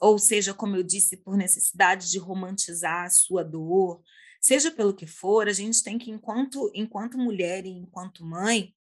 ou 0.00 0.18
seja, 0.18 0.52
como 0.52 0.76
eu 0.76 0.82
disse, 0.82 1.16
por 1.16 1.36
necessidade 1.36 2.10
de 2.10 2.18
romantizar 2.18 3.04
a 3.04 3.10
sua 3.10 3.44
dor, 3.44 4.02
seja 4.40 4.70
pelo 4.70 4.94
que 4.94 5.06
for, 5.06 5.48
a 5.48 5.52
gente 5.52 5.82
tem 5.82 5.98
que, 5.98 6.10
enquanto, 6.10 6.70
enquanto 6.74 7.18
mulher 7.18 7.64
e 7.66 7.70
enquanto 7.70 8.24
mãe, 8.24 8.74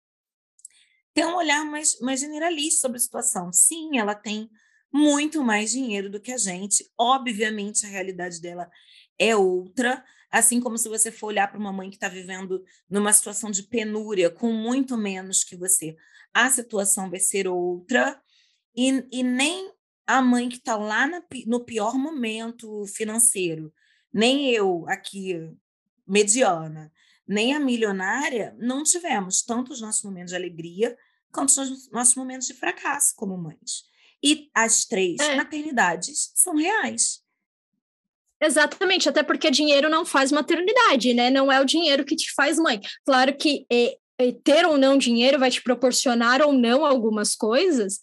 ter 1.18 1.26
um 1.26 1.36
olhar 1.36 1.66
mais, 1.66 2.00
mais 2.00 2.20
generalista 2.20 2.82
sobre 2.82 2.98
a 2.98 3.00
situação. 3.00 3.52
Sim, 3.52 3.98
ela 3.98 4.14
tem 4.14 4.48
muito 4.94 5.44
mais 5.44 5.72
dinheiro 5.72 6.12
do 6.12 6.22
que 6.22 6.32
a 6.32 6.38
gente. 6.38 6.88
Obviamente, 6.96 7.88
a 7.88 7.90
realidade 7.90 8.40
dela 8.40 8.70
é 9.18 9.36
outra. 9.36 10.06
Assim 10.30 10.62
como 10.62 10.78
se 10.78 10.88
você 10.88 11.12
for 11.12 11.28
olhar 11.28 11.48
para 11.48 11.58
uma 11.58 11.74
mãe 11.74 11.90
que 11.90 11.96
está 11.96 12.08
vivendo 12.08 12.64
numa 12.88 13.12
situação 13.12 13.50
de 13.50 13.64
penúria, 13.64 14.30
com 14.30 14.54
muito 14.54 14.96
menos 14.96 15.44
que 15.44 15.56
você, 15.56 15.96
a 16.32 16.52
situação 16.52 17.10
vai 17.10 17.20
ser 17.20 17.48
outra. 17.48 18.22
E, 18.76 19.04
e 19.12 19.24
nem 19.24 19.74
a 20.06 20.22
mãe 20.22 20.48
que 20.48 20.58
está 20.58 20.78
lá 20.78 21.08
na, 21.08 21.24
no 21.48 21.66
pior 21.66 21.96
momento 21.96 22.86
financeiro, 22.86 23.74
nem 24.14 24.52
eu 24.52 24.86
aqui, 24.88 25.52
mediana, 26.08 26.92
nem 27.28 27.56
a 27.56 27.60
milionária, 27.60 28.56
não 28.60 28.84
tivemos 28.84 29.42
tanto 29.42 29.74
os 29.74 29.82
nossos 29.82 30.04
momentos 30.04 30.30
de 30.30 30.36
alegria 30.36 30.96
quanto 31.32 31.50
os 31.50 31.90
nossos 31.92 32.16
momentos 32.16 32.48
de 32.48 32.54
fracasso 32.54 33.14
como 33.16 33.38
mães. 33.38 33.86
E 34.24 34.50
as 34.54 34.86
três 34.86 35.20
é. 35.20 35.36
maternidades 35.36 36.32
são 36.36 36.56
reais. 36.56 37.22
Exatamente, 38.42 39.10
até 39.10 39.24
porque 39.24 39.50
dinheiro 39.50 39.90
não 39.90 40.06
faz 40.06 40.32
maternidade, 40.32 41.14
né? 41.14 41.30
Não 41.30 41.52
é 41.52 41.60
o 41.60 41.66
dinheiro 41.66 42.06
que 42.06 42.16
te 42.16 42.32
faz 42.34 42.58
mãe. 42.60 42.80
Claro 43.04 43.36
que 43.36 43.66
é, 43.72 43.98
ter 44.44 44.66
ou 44.66 44.78
não 44.78 44.98
dinheiro 44.98 45.38
vai 45.38 45.52
te 45.52 45.62
proporcionar 45.62 46.42
ou 46.42 46.52
não 46.52 46.84
algumas 46.84 47.36
coisas, 47.36 48.00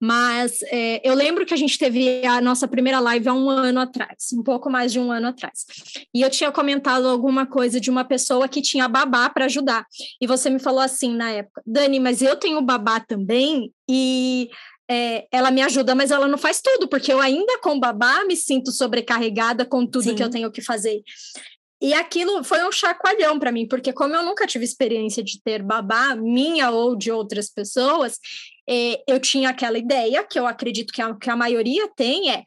mas 0.00 0.62
é, 0.70 1.06
eu 1.06 1.14
lembro 1.14 1.44
que 1.44 1.52
a 1.52 1.56
gente 1.56 1.78
teve 1.78 2.24
a 2.24 2.40
nossa 2.40 2.66
primeira 2.66 3.00
live 3.00 3.28
há 3.28 3.34
um 3.34 3.50
ano 3.50 3.80
atrás, 3.80 4.28
um 4.32 4.42
pouco 4.42 4.70
mais 4.70 4.92
de 4.92 4.98
um 4.98 5.12
ano 5.12 5.28
atrás. 5.28 5.66
E 6.14 6.22
eu 6.22 6.30
tinha 6.30 6.50
comentado 6.50 7.06
alguma 7.06 7.46
coisa 7.46 7.78
de 7.78 7.90
uma 7.90 8.04
pessoa 8.04 8.48
que 8.48 8.62
tinha 8.62 8.88
babá 8.88 9.28
para 9.28 9.44
ajudar. 9.44 9.84
E 10.20 10.26
você 10.26 10.48
me 10.48 10.58
falou 10.58 10.80
assim 10.80 11.14
na 11.14 11.30
época, 11.30 11.62
Dani, 11.66 12.00
mas 12.00 12.22
eu 12.22 12.36
tenho 12.36 12.62
babá 12.62 13.00
também 13.00 13.72
e 13.88 14.48
é, 14.90 15.26
ela 15.30 15.50
me 15.50 15.60
ajuda, 15.60 15.94
mas 15.94 16.10
ela 16.10 16.26
não 16.26 16.38
faz 16.38 16.62
tudo, 16.62 16.88
porque 16.88 17.12
eu 17.12 17.20
ainda 17.20 17.58
com 17.58 17.78
babá 17.78 18.24
me 18.24 18.34
sinto 18.34 18.72
sobrecarregada 18.72 19.66
com 19.66 19.86
tudo 19.86 20.04
Sim. 20.04 20.14
que 20.14 20.22
eu 20.22 20.30
tenho 20.30 20.50
que 20.50 20.62
fazer. 20.62 21.02
E 21.80 21.94
aquilo 21.94 22.42
foi 22.42 22.66
um 22.66 22.72
chacoalhão 22.72 23.38
para 23.38 23.52
mim, 23.52 23.66
porque 23.66 23.92
como 23.92 24.14
eu 24.14 24.22
nunca 24.24 24.46
tive 24.46 24.64
experiência 24.64 25.22
de 25.22 25.40
ter 25.42 25.62
babá, 25.62 26.16
minha 26.16 26.70
ou 26.70 26.96
de 26.96 27.10
outras 27.10 27.48
pessoas, 27.48 28.18
é, 28.68 29.02
eu 29.06 29.20
tinha 29.20 29.50
aquela 29.50 29.78
ideia, 29.78 30.24
que 30.24 30.38
eu 30.38 30.46
acredito 30.46 30.92
que 30.92 31.00
a, 31.00 31.14
que 31.14 31.30
a 31.30 31.36
maioria 31.36 31.88
tem, 31.96 32.30
é 32.30 32.42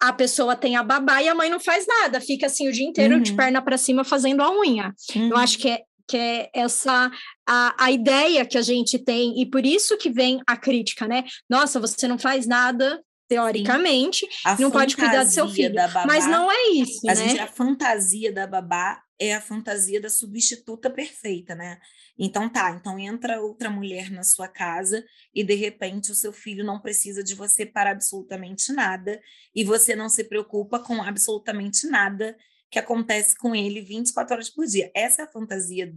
a 0.00 0.12
pessoa 0.12 0.54
tem 0.54 0.76
a 0.76 0.82
babá 0.82 1.22
e 1.22 1.28
a 1.28 1.34
mãe 1.34 1.50
não 1.50 1.58
faz 1.58 1.86
nada, 1.86 2.20
fica 2.20 2.46
assim 2.46 2.68
o 2.68 2.72
dia 2.72 2.86
inteiro 2.86 3.16
uhum. 3.16 3.22
de 3.22 3.34
perna 3.34 3.60
para 3.60 3.76
cima 3.76 4.04
fazendo 4.04 4.42
a 4.42 4.50
unha. 4.56 4.94
Uhum. 5.14 5.30
Eu 5.30 5.36
acho 5.36 5.58
que 5.58 5.68
é, 5.68 5.82
que 6.06 6.16
é 6.16 6.50
essa 6.54 7.10
a, 7.46 7.84
a 7.84 7.90
ideia 7.90 8.46
que 8.46 8.56
a 8.56 8.62
gente 8.62 8.98
tem, 8.98 9.40
e 9.40 9.46
por 9.46 9.66
isso 9.66 9.96
que 9.98 10.10
vem 10.10 10.40
a 10.46 10.56
crítica, 10.56 11.06
né? 11.06 11.24
Nossa, 11.48 11.80
você 11.80 12.06
não 12.06 12.18
faz 12.18 12.46
nada, 12.46 13.02
teoricamente, 13.28 14.26
não 14.58 14.70
pode 14.70 14.96
cuidar 14.96 15.22
do 15.22 15.30
seu 15.30 15.48
filho. 15.48 15.74
Babá, 15.74 16.06
mas 16.06 16.26
não 16.26 16.50
é 16.50 16.70
isso, 16.70 17.08
a 17.08 17.14
né? 17.14 17.28
Gente, 17.28 17.40
a 17.40 17.46
fantasia 17.46 18.32
da 18.32 18.46
babá 18.46 19.02
é 19.20 19.34
a 19.34 19.40
fantasia 19.40 20.00
da 20.00 20.08
substituta 20.08 20.88
perfeita, 20.88 21.54
né? 21.54 21.78
Então 22.18 22.48
tá, 22.48 22.70
então 22.70 22.98
entra 22.98 23.40
outra 23.40 23.68
mulher 23.68 24.10
na 24.10 24.22
sua 24.22 24.48
casa 24.48 25.04
e 25.34 25.44
de 25.44 25.54
repente 25.54 26.10
o 26.10 26.14
seu 26.14 26.32
filho 26.32 26.64
não 26.64 26.80
precisa 26.80 27.22
de 27.22 27.34
você 27.34 27.66
para 27.66 27.90
absolutamente 27.90 28.72
nada 28.72 29.20
e 29.54 29.62
você 29.62 29.94
não 29.94 30.08
se 30.08 30.24
preocupa 30.24 30.78
com 30.80 31.02
absolutamente 31.02 31.86
nada 31.86 32.36
que 32.70 32.78
acontece 32.78 33.36
com 33.36 33.54
ele 33.54 33.80
24 33.80 34.34
horas 34.34 34.50
por 34.50 34.66
dia. 34.66 34.90
Essa 34.94 35.22
é 35.22 35.24
a 35.24 35.30
fantasia 35.30 35.94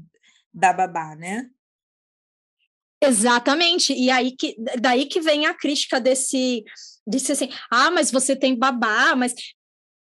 da 0.53 0.73
babá, 0.73 1.15
né? 1.15 1.49
Exatamente. 3.01 3.93
E 3.93 4.09
aí 4.09 4.31
que 4.31 4.55
daí 4.79 5.05
que 5.05 5.19
vem 5.19 5.45
a 5.45 5.53
crítica 5.53 5.99
desse 5.99 6.63
disse 7.07 7.31
assim: 7.31 7.49
"Ah, 7.71 7.89
mas 7.89 8.11
você 8.11 8.35
tem 8.35 8.55
babá, 8.55 9.15
mas 9.15 9.33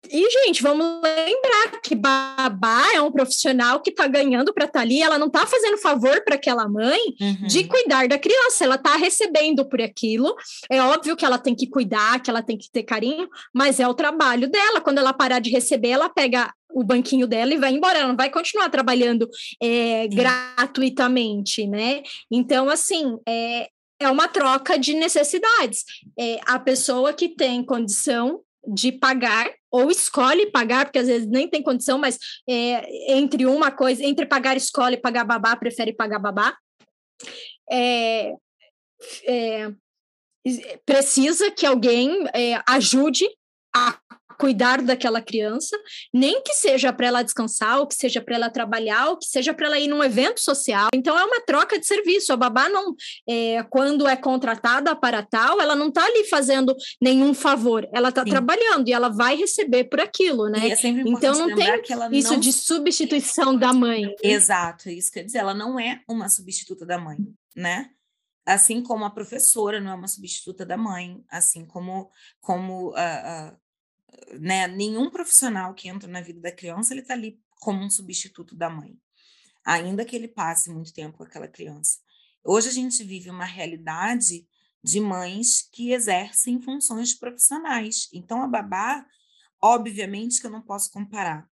e, 0.08 0.30
gente, 0.30 0.62
vamos 0.62 1.02
lembrar 1.02 1.80
que 1.82 1.94
babá 1.94 2.82
é 2.94 3.00
um 3.02 3.12
profissional 3.12 3.80
que 3.80 3.90
está 3.90 4.06
ganhando 4.06 4.52
para 4.52 4.64
estar 4.64 4.78
tá 4.78 4.82
ali, 4.82 5.02
ela 5.02 5.18
não 5.18 5.26
está 5.26 5.46
fazendo 5.46 5.76
favor 5.76 6.24
para 6.24 6.36
aquela 6.36 6.66
mãe 6.66 6.98
uhum. 7.20 7.46
de 7.46 7.64
cuidar 7.64 8.08
da 8.08 8.18
criança, 8.18 8.64
ela 8.64 8.76
está 8.76 8.96
recebendo 8.96 9.68
por 9.68 9.80
aquilo. 9.80 10.34
É 10.70 10.80
óbvio 10.80 11.16
que 11.16 11.24
ela 11.24 11.38
tem 11.38 11.54
que 11.54 11.68
cuidar, 11.68 12.20
que 12.22 12.30
ela 12.30 12.42
tem 12.42 12.56
que 12.56 12.70
ter 12.70 12.82
carinho, 12.82 13.28
mas 13.54 13.78
é 13.78 13.86
o 13.86 13.94
trabalho 13.94 14.50
dela. 14.50 14.80
Quando 14.80 14.98
ela 14.98 15.12
parar 15.12 15.38
de 15.38 15.50
receber, 15.50 15.90
ela 15.90 16.08
pega 16.08 16.50
o 16.72 16.84
banquinho 16.84 17.26
dela 17.26 17.52
e 17.52 17.58
vai 17.58 17.72
embora, 17.72 17.98
ela 17.98 18.08
não 18.08 18.16
vai 18.16 18.30
continuar 18.30 18.68
trabalhando 18.68 19.28
é, 19.62 20.08
gratuitamente, 20.08 21.66
né? 21.66 22.02
Então, 22.30 22.68
assim, 22.68 23.18
é, 23.28 23.68
é 24.00 24.08
uma 24.08 24.28
troca 24.28 24.78
de 24.78 24.94
necessidades. 24.94 25.84
É, 26.18 26.40
a 26.46 26.58
pessoa 26.58 27.12
que 27.12 27.28
tem 27.28 27.64
condição 27.64 28.40
de 28.66 28.92
pagar 28.92 29.50
ou 29.70 29.90
escolhe 29.90 30.50
pagar, 30.50 30.86
porque 30.86 30.98
às 30.98 31.06
vezes 31.06 31.28
nem 31.28 31.48
tem 31.48 31.62
condição, 31.62 31.98
mas 31.98 32.18
é, 32.48 33.14
entre 33.14 33.46
uma 33.46 33.70
coisa, 33.70 34.04
entre 34.04 34.26
pagar 34.26 34.56
escola 34.56 34.92
e 34.92 35.00
pagar 35.00 35.24
babá, 35.24 35.56
prefere 35.56 35.92
pagar 35.92 36.18
babá. 36.18 36.56
É, 37.70 38.34
é, 39.24 39.72
precisa 40.84 41.50
que 41.50 41.66
alguém 41.66 42.26
é, 42.34 42.60
ajude 42.66 43.26
a 43.74 43.98
cuidar 44.40 44.80
daquela 44.80 45.20
criança, 45.20 45.76
nem 46.14 46.42
que 46.42 46.54
seja 46.54 46.90
para 46.94 47.06
ela 47.06 47.22
descansar, 47.22 47.78
ou 47.78 47.86
que 47.86 47.94
seja 47.94 48.22
para 48.22 48.34
ela 48.34 48.48
trabalhar, 48.48 49.10
ou 49.10 49.18
que 49.18 49.26
seja 49.26 49.52
para 49.52 49.66
ela 49.66 49.78
ir 49.78 49.86
num 49.86 50.02
evento 50.02 50.40
social. 50.40 50.88
Então 50.94 51.18
é 51.18 51.24
uma 51.24 51.42
troca 51.42 51.78
de 51.78 51.86
serviço. 51.86 52.32
A 52.32 52.36
babá 52.36 52.66
não, 52.70 52.94
é, 53.28 53.62
quando 53.64 54.08
é 54.08 54.16
contratada 54.16 54.96
para 54.96 55.22
tal, 55.22 55.60
ela 55.60 55.76
não 55.76 55.88
está 55.88 56.02
ali 56.06 56.24
fazendo 56.24 56.74
nenhum 57.00 57.34
favor. 57.34 57.86
Ela 57.92 58.08
está 58.08 58.24
trabalhando 58.24 58.88
e 58.88 58.92
ela 58.92 59.10
vai 59.10 59.36
receber 59.36 59.84
por 59.84 60.00
aquilo, 60.00 60.48
né? 60.48 60.70
É 60.70 60.88
então 60.88 61.34
não 61.34 61.54
tem 61.54 61.82
isso 62.12 62.32
não... 62.32 62.40
de 62.40 62.52
substituição 62.52 63.54
da 63.54 63.74
mãe. 63.74 64.14
Exato, 64.22 64.88
é 64.88 64.92
isso 64.94 65.12
quer 65.12 65.24
dizer. 65.24 65.38
Ela 65.38 65.54
não 65.54 65.78
é 65.78 66.00
uma 66.08 66.30
substituta 66.30 66.86
da 66.86 66.98
mãe, 66.98 67.18
né? 67.54 67.90
assim 68.46 68.82
como 68.82 69.04
a 69.04 69.10
professora 69.10 69.80
não 69.80 69.92
é 69.92 69.94
uma 69.94 70.08
substituta 70.08 70.64
da 70.66 70.76
mãe, 70.76 71.22
assim 71.28 71.64
como 71.64 72.10
como 72.40 72.88
uh, 72.88 72.92
uh, 72.92 73.56
né, 74.38 74.66
nenhum 74.66 75.10
profissional 75.10 75.74
que 75.74 75.88
entra 75.88 76.08
na 76.08 76.20
vida 76.20 76.40
da 76.40 76.52
criança 76.52 76.92
ele 76.92 77.02
está 77.02 77.14
ali 77.14 77.40
como 77.56 77.82
um 77.82 77.90
substituto 77.90 78.54
da 78.54 78.70
mãe, 78.70 78.98
ainda 79.64 80.04
que 80.04 80.16
ele 80.16 80.28
passe 80.28 80.70
muito 80.70 80.92
tempo 80.92 81.18
com 81.18 81.24
aquela 81.24 81.48
criança. 81.48 81.98
Hoje 82.42 82.68
a 82.68 82.72
gente 82.72 83.04
vive 83.04 83.28
uma 83.30 83.44
realidade 83.44 84.46
de 84.82 85.00
mães 85.00 85.68
que 85.70 85.92
exercem 85.92 86.60
funções 86.60 87.14
profissionais. 87.14 88.08
Então 88.14 88.42
a 88.42 88.48
babá, 88.48 89.04
obviamente 89.60 90.40
que 90.40 90.46
eu 90.46 90.50
não 90.50 90.62
posso 90.62 90.90
comparar 90.90 91.48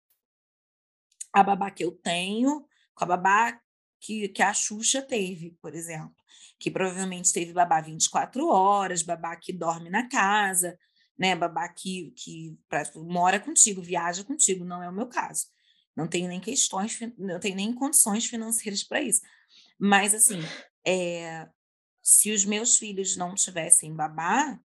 a 1.33 1.43
babá 1.43 1.69
que 1.69 1.83
eu 1.83 1.91
tenho 1.91 2.65
com 2.95 3.03
a 3.03 3.07
babá 3.07 3.59
que, 3.99 4.29
que 4.29 4.41
a 4.41 4.53
Xuxa 4.53 5.01
teve, 5.01 5.51
por 5.61 5.75
exemplo, 5.75 6.15
que 6.59 6.71
provavelmente 6.71 7.31
teve 7.31 7.53
babá 7.53 7.81
24 7.81 8.47
horas, 8.47 9.03
babá 9.03 9.35
que 9.35 9.53
dorme 9.53 9.89
na 9.89 10.07
casa, 10.07 10.77
né? 11.17 11.35
Babá 11.35 11.67
que, 11.69 12.11
que 12.15 12.57
mora 12.95 13.39
contigo, 13.39 13.81
viaja 13.81 14.23
contigo, 14.23 14.63
não 14.63 14.81
é 14.83 14.89
o 14.89 14.93
meu 14.93 15.07
caso. 15.07 15.47
Não 15.95 16.07
tenho 16.07 16.27
nem 16.27 16.39
questões, 16.39 16.99
não 17.17 17.39
tenho 17.39 17.55
nem 17.55 17.73
condições 17.73 18.25
financeiras 18.25 18.83
para 18.83 19.01
isso. 19.01 19.21
Mas, 19.79 20.13
assim, 20.13 20.39
é, 20.85 21.47
se 22.01 22.31
os 22.31 22.45
meus 22.45 22.77
filhos 22.77 23.15
não 23.15 23.35
tivessem 23.35 23.95
babá, 23.95 24.59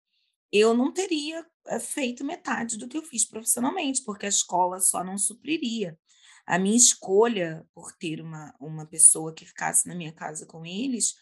eu 0.51 0.75
não 0.75 0.93
teria 0.93 1.47
eh, 1.67 1.79
feito 1.79 2.25
metade 2.25 2.79
do 2.79 2.89
que 2.89 2.97
eu 2.97 3.03
fiz 3.03 3.25
profissionalmente, 3.25 4.03
porque 4.03 4.27
a 4.27 4.31
escola 4.31 4.81
só 4.81 5.05
não 5.05 5.19
supriria. 5.19 5.99
A 6.47 6.59
minha 6.59 6.77
escolha 6.77 7.67
por 7.75 7.93
ter 7.93 8.21
uma, 8.21 8.55
uma 8.59 8.87
pessoa 8.87 9.35
que 9.35 9.45
ficasse 9.45 9.87
na 9.87 9.95
minha 9.95 10.13
casa 10.13 10.47
com 10.47 10.65
eles 10.65 11.15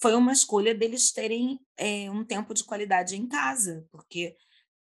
foi 0.00 0.14
uma 0.14 0.32
escolha 0.32 0.74
deles 0.74 1.10
terem 1.10 1.60
é, 1.76 2.08
um 2.10 2.24
tempo 2.24 2.54
de 2.54 2.62
qualidade 2.62 3.16
em 3.16 3.26
casa, 3.26 3.84
porque 3.90 4.36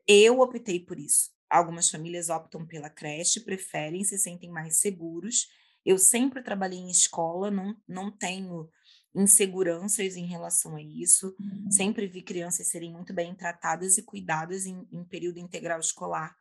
eu 0.06 0.40
optei 0.40 0.80
por 0.80 0.98
isso. 0.98 1.30
Algumas 1.48 1.90
famílias 1.90 2.28
optam 2.28 2.66
pela 2.66 2.90
creche, 2.90 3.40
preferem, 3.40 4.04
se 4.04 4.18
sentem 4.18 4.50
mais 4.50 4.78
seguros. 4.78 5.48
Eu 5.84 5.98
sempre 5.98 6.42
trabalhei 6.42 6.78
em 6.78 6.90
escola, 6.90 7.50
não, 7.50 7.76
não 7.86 8.10
tenho 8.10 8.68
inseguranças 9.14 10.16
em 10.16 10.26
relação 10.26 10.76
a 10.76 10.82
isso. 10.82 11.34
Uhum. 11.38 11.70
Sempre 11.70 12.06
vi 12.06 12.22
crianças 12.22 12.68
serem 12.68 12.92
muito 12.92 13.14
bem 13.14 13.34
tratadas 13.34 13.96
e 13.96 14.02
cuidadas 14.02 14.66
em, 14.66 14.86
em 14.92 15.04
período 15.04 15.38
integral 15.38 15.80
escolar. 15.80 16.36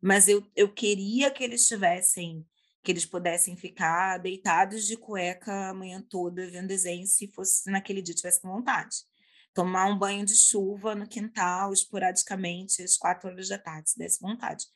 Mas 0.00 0.28
eu, 0.28 0.46
eu 0.54 0.72
queria 0.72 1.30
que 1.30 1.42
eles 1.42 1.66
tivessem, 1.66 2.46
que 2.82 2.92
eles 2.92 3.06
pudessem 3.06 3.56
ficar 3.56 4.18
deitados 4.18 4.86
de 4.86 4.96
cueca 4.96 5.70
a 5.70 5.74
manhã 5.74 6.00
toda 6.08 6.48
vendo 6.50 6.68
desenho, 6.68 7.06
se 7.06 7.26
fosse 7.28 7.70
naquele 7.70 8.00
dia 8.00 8.14
tivesse 8.14 8.40
com 8.40 8.48
vontade 8.48 9.09
tomar 9.52 9.86
um 9.86 9.98
banho 9.98 10.24
de 10.24 10.34
chuva 10.36 10.94
no 10.94 11.06
quintal, 11.06 11.72
esporadicamente, 11.72 12.82
às 12.82 12.96
quatro 12.96 13.28
horas 13.28 13.48
da 13.48 13.58
tarde, 13.58 13.90
se 13.90 13.98
desse 13.98 14.20
vontade. 14.20 14.66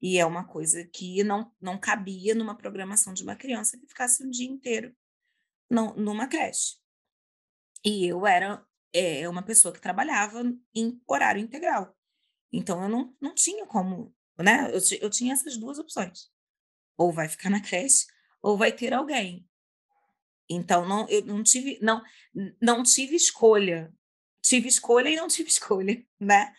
E 0.00 0.18
é 0.18 0.26
uma 0.26 0.44
coisa 0.46 0.84
que 0.92 1.22
não, 1.22 1.50
não 1.60 1.78
cabia 1.78 2.34
numa 2.34 2.56
programação 2.56 3.14
de 3.14 3.22
uma 3.22 3.36
criança 3.36 3.78
que 3.78 3.86
ficasse 3.86 4.24
um 4.24 4.30
dia 4.30 4.48
inteiro 4.48 4.94
não, 5.70 5.94
numa 5.94 6.26
creche. 6.26 6.76
E 7.84 8.06
eu 8.06 8.26
era 8.26 8.64
é, 8.92 9.28
uma 9.28 9.42
pessoa 9.42 9.72
que 9.72 9.80
trabalhava 9.80 10.42
em 10.74 11.00
horário 11.06 11.40
integral. 11.40 11.96
Então, 12.52 12.82
eu 12.82 12.88
não, 12.88 13.16
não 13.20 13.34
tinha 13.34 13.66
como, 13.66 14.14
né? 14.38 14.70
Eu, 14.72 14.80
eu 15.00 15.10
tinha 15.10 15.34
essas 15.34 15.56
duas 15.56 15.78
opções. 15.78 16.30
Ou 16.96 17.12
vai 17.12 17.28
ficar 17.28 17.50
na 17.50 17.60
creche, 17.60 18.06
ou 18.40 18.56
vai 18.56 18.72
ter 18.72 18.92
alguém. 18.92 19.48
Então, 20.48 20.86
não, 20.86 21.08
eu 21.08 21.24
não 21.24 21.42
tive, 21.42 21.78
não, 21.82 22.02
não 22.60 22.82
tive 22.82 23.16
escolha 23.16 23.92
tive 24.44 24.68
escolha 24.68 25.08
e 25.08 25.16
não 25.16 25.26
tive 25.26 25.48
escolha, 25.50 26.04
né? 26.20 26.52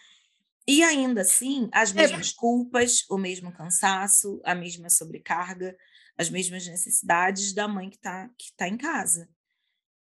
E 0.68 0.84
ainda 0.84 1.22
assim, 1.22 1.70
as 1.72 1.92
é. 1.92 1.94
mesmas 1.94 2.34
culpas, 2.34 3.06
o 3.10 3.18
mesmo 3.18 3.52
cansaço, 3.52 4.42
a 4.44 4.56
mesma 4.56 4.90
sobrecarga, 4.90 5.78
as 6.18 6.30
mesmas 6.30 6.66
necessidades 6.66 7.54
da 7.54 7.68
mãe 7.68 7.90
que 7.90 7.98
está 7.98 8.30
que 8.38 8.52
tá 8.58 8.68
em 8.68 8.78
casa. 8.78 9.30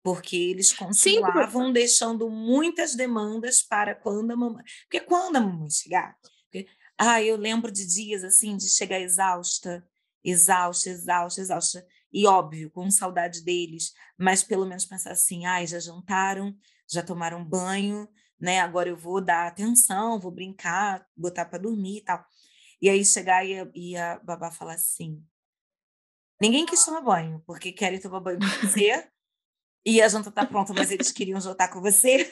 Porque 0.03 0.35
eles 0.35 0.73
continuavam 0.73 1.67
Sim, 1.67 1.73
deixando 1.73 2.29
muitas 2.29 2.95
demandas 2.95 3.61
para 3.61 3.95
quando 3.95 4.31
a 4.31 4.35
mamãe. 4.35 4.63
Porque 4.83 4.99
quando 5.01 5.37
a 5.37 5.41
mamãe 5.41 5.69
chegar. 5.69 6.17
Porque, 6.43 6.67
ah, 6.97 7.21
eu 7.21 7.37
lembro 7.37 7.71
de 7.71 7.85
dias 7.85 8.23
assim, 8.23 8.57
de 8.57 8.69
chegar 8.69 8.99
exausta, 8.99 9.85
exausta, 10.23 10.89
exausta, 10.89 11.41
exausta. 11.41 11.87
E 12.11 12.25
óbvio, 12.25 12.71
com 12.71 12.89
saudade 12.89 13.43
deles, 13.43 13.93
mas 14.17 14.43
pelo 14.43 14.65
menos 14.65 14.85
pensar 14.85 15.11
assim: 15.11 15.45
ai, 15.45 15.67
já 15.67 15.79
jantaram, 15.79 16.57
já 16.89 17.03
tomaram 17.03 17.43
banho, 17.43 18.07
né? 18.39 18.59
Agora 18.59 18.89
eu 18.89 18.97
vou 18.97 19.21
dar 19.21 19.47
atenção, 19.47 20.19
vou 20.19 20.31
brincar, 20.31 21.05
botar 21.15 21.45
para 21.45 21.59
dormir 21.59 21.97
e 21.97 22.03
tal. 22.03 22.25
E 22.81 22.89
aí 22.89 23.03
chegar 23.05 23.45
e 23.45 23.59
a, 23.59 23.67
e 23.75 23.97
a 23.97 24.19
babá 24.19 24.49
falar 24.51 24.73
assim: 24.73 25.23
ninguém 26.41 26.65
quis 26.65 26.83
tomar 26.83 27.01
banho, 27.01 27.43
porque 27.45 27.71
querem 27.71 27.99
tomar 27.99 28.21
banho 28.21 28.39
com 28.39 28.67
você, 28.67 29.07
e 29.85 30.01
a 30.01 30.07
janta 30.07 30.31
tá 30.31 30.45
pronta, 30.45 30.73
mas 30.73 30.91
eles 30.91 31.11
queriam 31.11 31.39
jantar 31.39 31.69
com 31.71 31.81
você. 31.81 32.31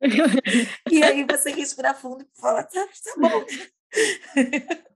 e 0.90 1.02
aí 1.02 1.24
você 1.24 1.50
respira 1.50 1.94
fundo 1.94 2.22
e 2.22 2.40
fala: 2.40 2.62
tá, 2.62 2.86
tá 2.86 3.14
bom. 3.18 3.44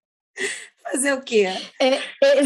Fazer 0.83 1.13
o 1.15 1.23
quê? 1.23 1.47
É, 1.81 1.89
é, 1.89 2.43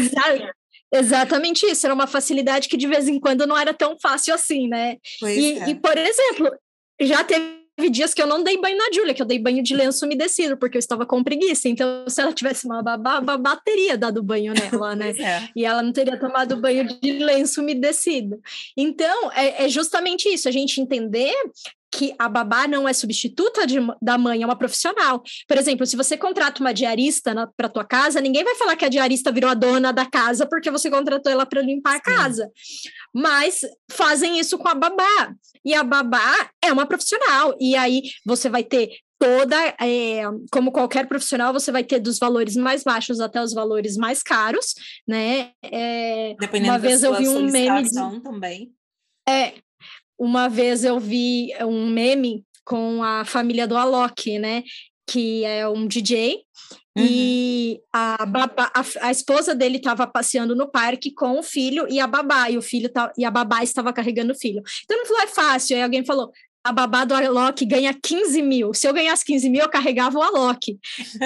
Exatamente 0.91 1.65
isso, 1.65 1.85
era 1.85 1.93
uma 1.93 2.07
facilidade 2.07 2.67
que 2.67 2.77
de 2.77 2.87
vez 2.87 3.07
em 3.07 3.19
quando 3.19 3.45
não 3.45 3.57
era 3.57 3.73
tão 3.73 3.97
fácil 3.99 4.33
assim, 4.33 4.67
né? 4.67 4.97
E, 5.23 5.59
é. 5.59 5.69
e, 5.69 5.75
por 5.75 5.97
exemplo, 5.97 6.51
já 6.99 7.23
teve 7.23 7.89
dias 7.91 8.13
que 8.13 8.21
eu 8.21 8.27
não 8.27 8.43
dei 8.43 8.59
banho 8.59 8.77
na 8.77 8.91
Júlia, 8.91 9.13
que 9.13 9.21
eu 9.21 9.25
dei 9.25 9.39
banho 9.39 9.63
de 9.63 9.75
lenço 9.75 10.05
umedecido, 10.05 10.57
porque 10.57 10.77
eu 10.77 10.79
estava 10.79 11.05
com 11.05 11.23
preguiça. 11.23 11.69
Então, 11.69 12.05
se 12.07 12.19
ela 12.19 12.33
tivesse 12.33 12.65
uma 12.65 12.81
babá, 12.81 13.21
babá 13.21 13.55
teria 13.55 13.97
dado 13.97 14.23
banho 14.23 14.53
nela, 14.53 14.95
né? 14.95 15.11
É. 15.11 15.47
E 15.55 15.63
ela 15.63 15.83
não 15.83 15.93
teria 15.93 16.17
tomado 16.19 16.57
banho 16.57 16.85
de 16.99 17.11
lenço 17.19 17.61
umedecido. 17.61 18.41
Então, 18.75 19.31
é, 19.31 19.65
é 19.65 19.69
justamente 19.69 20.27
isso, 20.27 20.49
a 20.49 20.51
gente 20.51 20.81
entender 20.81 21.33
que 21.91 22.13
a 22.19 22.29
babá 22.29 22.67
não 22.67 22.87
é 22.87 22.93
substituta 22.93 23.65
de, 23.65 23.77
da 24.01 24.17
mãe, 24.17 24.41
é 24.41 24.45
uma 24.45 24.57
profissional. 24.57 25.23
Por 25.47 25.57
exemplo, 25.57 25.85
se 25.85 25.95
você 25.95 26.17
contrata 26.17 26.61
uma 26.61 26.73
diarista 26.73 27.33
para 27.57 27.69
tua 27.69 27.85
casa, 27.85 28.21
ninguém 28.21 28.43
vai 28.43 28.55
falar 28.55 28.75
que 28.75 28.85
a 28.85 28.89
diarista 28.89 29.31
virou 29.31 29.49
a 29.49 29.55
dona 29.55 29.91
da 29.91 30.05
casa 30.05 30.47
porque 30.47 30.69
você 30.69 30.89
contratou 30.89 31.31
ela 31.31 31.45
para 31.45 31.61
limpar 31.61 31.95
a 31.95 32.01
casa. 32.01 32.49
Mas 33.13 33.61
fazem 33.91 34.39
isso 34.39 34.57
com 34.57 34.67
a 34.67 34.75
babá. 34.75 35.33
E 35.65 35.73
a 35.73 35.83
babá 35.83 36.49
é 36.63 36.71
uma 36.71 36.85
profissional. 36.85 37.55
E 37.59 37.75
aí 37.75 38.03
você 38.25 38.49
vai 38.49 38.63
ter 38.63 38.89
toda, 39.19 39.57
é, 39.81 40.21
como 40.51 40.71
qualquer 40.71 41.07
profissional, 41.07 41.51
você 41.51 41.71
vai 41.71 41.83
ter 41.83 41.99
dos 41.99 42.17
valores 42.17 42.55
mais 42.55 42.83
baixos 42.83 43.19
até 43.19 43.41
os 43.41 43.53
valores 43.53 43.97
mais 43.97 44.23
caros, 44.23 44.73
né? 45.05 45.51
É, 45.61 46.35
Dependendo 46.39 46.71
uma 46.71 46.79
vez 46.79 47.03
eu 47.03 47.13
vi 47.15 47.27
um 47.27 47.51
meme 47.51 47.83
de, 47.83 48.21
também. 48.21 48.71
É, 49.27 49.55
uma 50.19 50.49
vez 50.49 50.83
eu 50.83 50.99
vi 50.99 51.51
um 51.61 51.87
meme 51.87 52.43
com 52.65 53.01
a 53.01 53.23
família 53.25 53.65
do 53.65 53.77
Alok, 53.77 54.37
né? 54.37 54.63
Que 55.09 55.45
é 55.45 55.67
um 55.67 55.87
DJ. 55.87 56.43
Uhum. 56.97 57.05
E 57.05 57.79
a, 57.93 58.25
babá, 58.25 58.71
a, 58.75 59.07
a, 59.07 59.11
esposa 59.11 59.55
dele 59.55 59.77
estava 59.77 60.05
passeando 60.05 60.55
no 60.55 60.69
parque 60.69 61.11
com 61.11 61.39
o 61.39 61.43
filho 61.43 61.87
e 61.89 61.99
a 61.99 62.07
babá, 62.07 62.49
e 62.49 62.57
o 62.57 62.61
filho 62.61 62.89
tá, 62.89 63.11
e 63.17 63.23
a 63.23 63.31
babá 63.31 63.63
estava 63.63 63.93
carregando 63.93 64.33
o 64.33 64.37
filho. 64.37 64.61
Então 64.83 64.97
não 64.97 65.05
falou, 65.05 65.23
é 65.23 65.27
fácil. 65.27 65.77
Aí 65.77 65.83
alguém 65.83 66.05
falou: 66.05 66.31
a 66.63 66.71
babá 66.73 67.05
do 67.05 67.13
Alok 67.13 67.65
ganha 67.65 67.93
15 67.93 68.41
mil. 68.41 68.73
Se 68.73 68.87
eu 68.87 68.93
ganhasse 68.93 69.23
15 69.25 69.49
mil, 69.49 69.61
eu 69.61 69.69
carregava 69.69 70.17
o 70.17 70.21
Alok. 70.21 70.77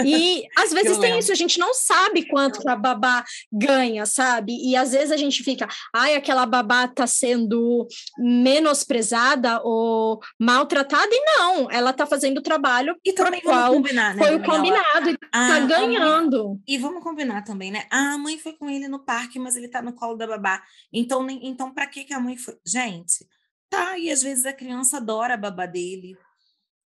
E 0.05 0.43
às 0.57 0.71
vezes 0.71 0.97
tem 0.97 1.17
isso, 1.17 1.31
a 1.31 1.35
gente 1.35 1.57
não 1.59 1.73
sabe 1.73 2.27
quanto 2.27 2.67
a 2.67 2.75
babá 2.75 3.23
ganha, 3.51 4.05
sabe? 4.05 4.55
E 4.63 4.75
às 4.75 4.91
vezes 4.91 5.11
a 5.11 5.17
gente 5.17 5.43
fica, 5.43 5.67
ai, 5.93 6.15
aquela 6.15 6.45
babá 6.45 6.87
tá 6.87 7.07
sendo 7.07 7.87
menosprezada 8.17 9.61
ou 9.63 10.19
maltratada, 10.39 11.09
e 11.11 11.23
não, 11.37 11.71
ela 11.71 11.93
tá 11.93 12.05
fazendo 12.05 12.37
o 12.37 12.43
trabalho 12.43 12.95
e 13.03 13.11
também 13.13 13.41
qual 13.41 13.73
combinar, 13.73 14.15
né, 14.15 14.23
foi 14.25 14.35
o 14.35 14.43
combinado 14.43 15.09
e 15.09 15.17
tá 15.17 15.59
ganhando. 15.61 16.49
Mãe, 16.49 16.59
e 16.67 16.77
vamos 16.77 17.03
combinar 17.03 17.43
também, 17.43 17.71
né? 17.71 17.85
Ah, 17.91 18.13
a 18.13 18.17
mãe 18.17 18.37
foi 18.37 18.53
com 18.53 18.69
ele 18.69 18.87
no 18.87 18.99
parque, 18.99 19.39
mas 19.39 19.55
ele 19.55 19.67
tá 19.67 19.81
no 19.81 19.93
colo 19.93 20.15
da 20.15 20.27
babá. 20.27 20.61
Então, 20.91 21.27
então 21.29 21.73
para 21.73 21.87
que 21.87 22.03
que 22.03 22.13
a 22.13 22.19
mãe 22.19 22.37
foi? 22.37 22.55
Gente, 22.65 23.25
Tá, 23.73 23.97
e 23.97 24.11
às 24.11 24.21
vezes 24.21 24.45
a 24.45 24.53
criança 24.53 24.97
adora 24.97 25.33
a 25.33 25.37
babá 25.37 25.65
dele. 25.65 26.17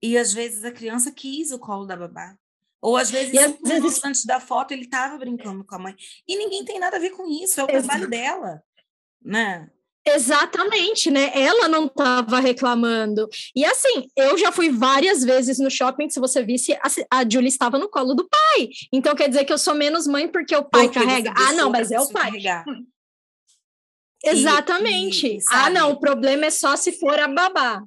E 0.02 0.18
às 0.18 0.34
vezes 0.34 0.64
a 0.66 0.72
criança 0.72 1.12
quis 1.12 1.52
o 1.52 1.60
colo 1.60 1.86
da 1.86 1.96
babá. 1.96 2.36
Ou 2.82 2.98
às 2.98 3.10
vezes, 3.10 3.34
às 3.38 3.58
vezes... 3.62 4.04
antes 4.04 4.26
da 4.26 4.42
foto, 4.42 4.74
ele 4.74 4.84
estava 4.84 5.18
brincando 5.18 5.64
com 5.64 5.76
a 5.76 5.80
mãe. 5.80 5.96
E 6.28 6.38
ninguém 6.38 6.66
tem 6.66 6.80
nada 6.80 6.98
a 6.98 7.00
ver 7.00 7.12
com 7.12 7.26
isso, 7.26 7.62
é 7.62 7.64
o 7.64 7.70
Exato. 7.70 7.88
trabalho 7.88 8.10
dela, 8.10 8.62
né? 9.24 9.70
Exatamente, 10.06 11.10
né? 11.10 11.32
Ela 11.34 11.70
não 11.70 11.86
estava 11.86 12.42
reclamando. 12.42 13.30
E 13.56 13.64
assim, 13.64 14.10
eu 14.18 14.38
já 14.38 14.52
fui 14.52 14.70
várias 14.70 15.24
vezes 15.24 15.60
no 15.60 15.72
shopping, 15.72 16.10
se 16.10 16.20
você 16.20 16.44
visse, 16.44 16.74
a, 16.74 17.20
a 17.20 17.30
Julie 17.30 17.48
estava 17.48 17.80
no 17.80 17.90
colo 17.90 18.14
do 18.14 18.28
pai. 18.28 18.68
Então 18.92 19.16
quer 19.16 19.30
dizer 19.30 19.46
que 19.46 19.54
eu 19.54 19.58
sou 19.58 19.74
menos 19.74 20.06
mãe 20.06 20.28
porque 20.28 20.54
o 20.54 20.64
pai 20.64 20.90
porque 20.90 21.00
carrega. 21.00 21.34
Ah, 21.38 21.54
não, 21.54 21.70
mas 21.70 21.90
é 21.90 22.02
o 22.02 22.10
pai. 22.10 22.32
Carregar. 22.32 22.66
Exatamente. 24.24 25.28
E, 25.28 25.38
e, 25.38 25.42
ah, 25.50 25.70
não, 25.70 25.92
o 25.92 26.00
problema 26.00 26.46
é 26.46 26.50
só 26.50 26.76
se 26.76 26.94
for 26.94 27.20
a 27.20 27.28
babá. 27.28 27.84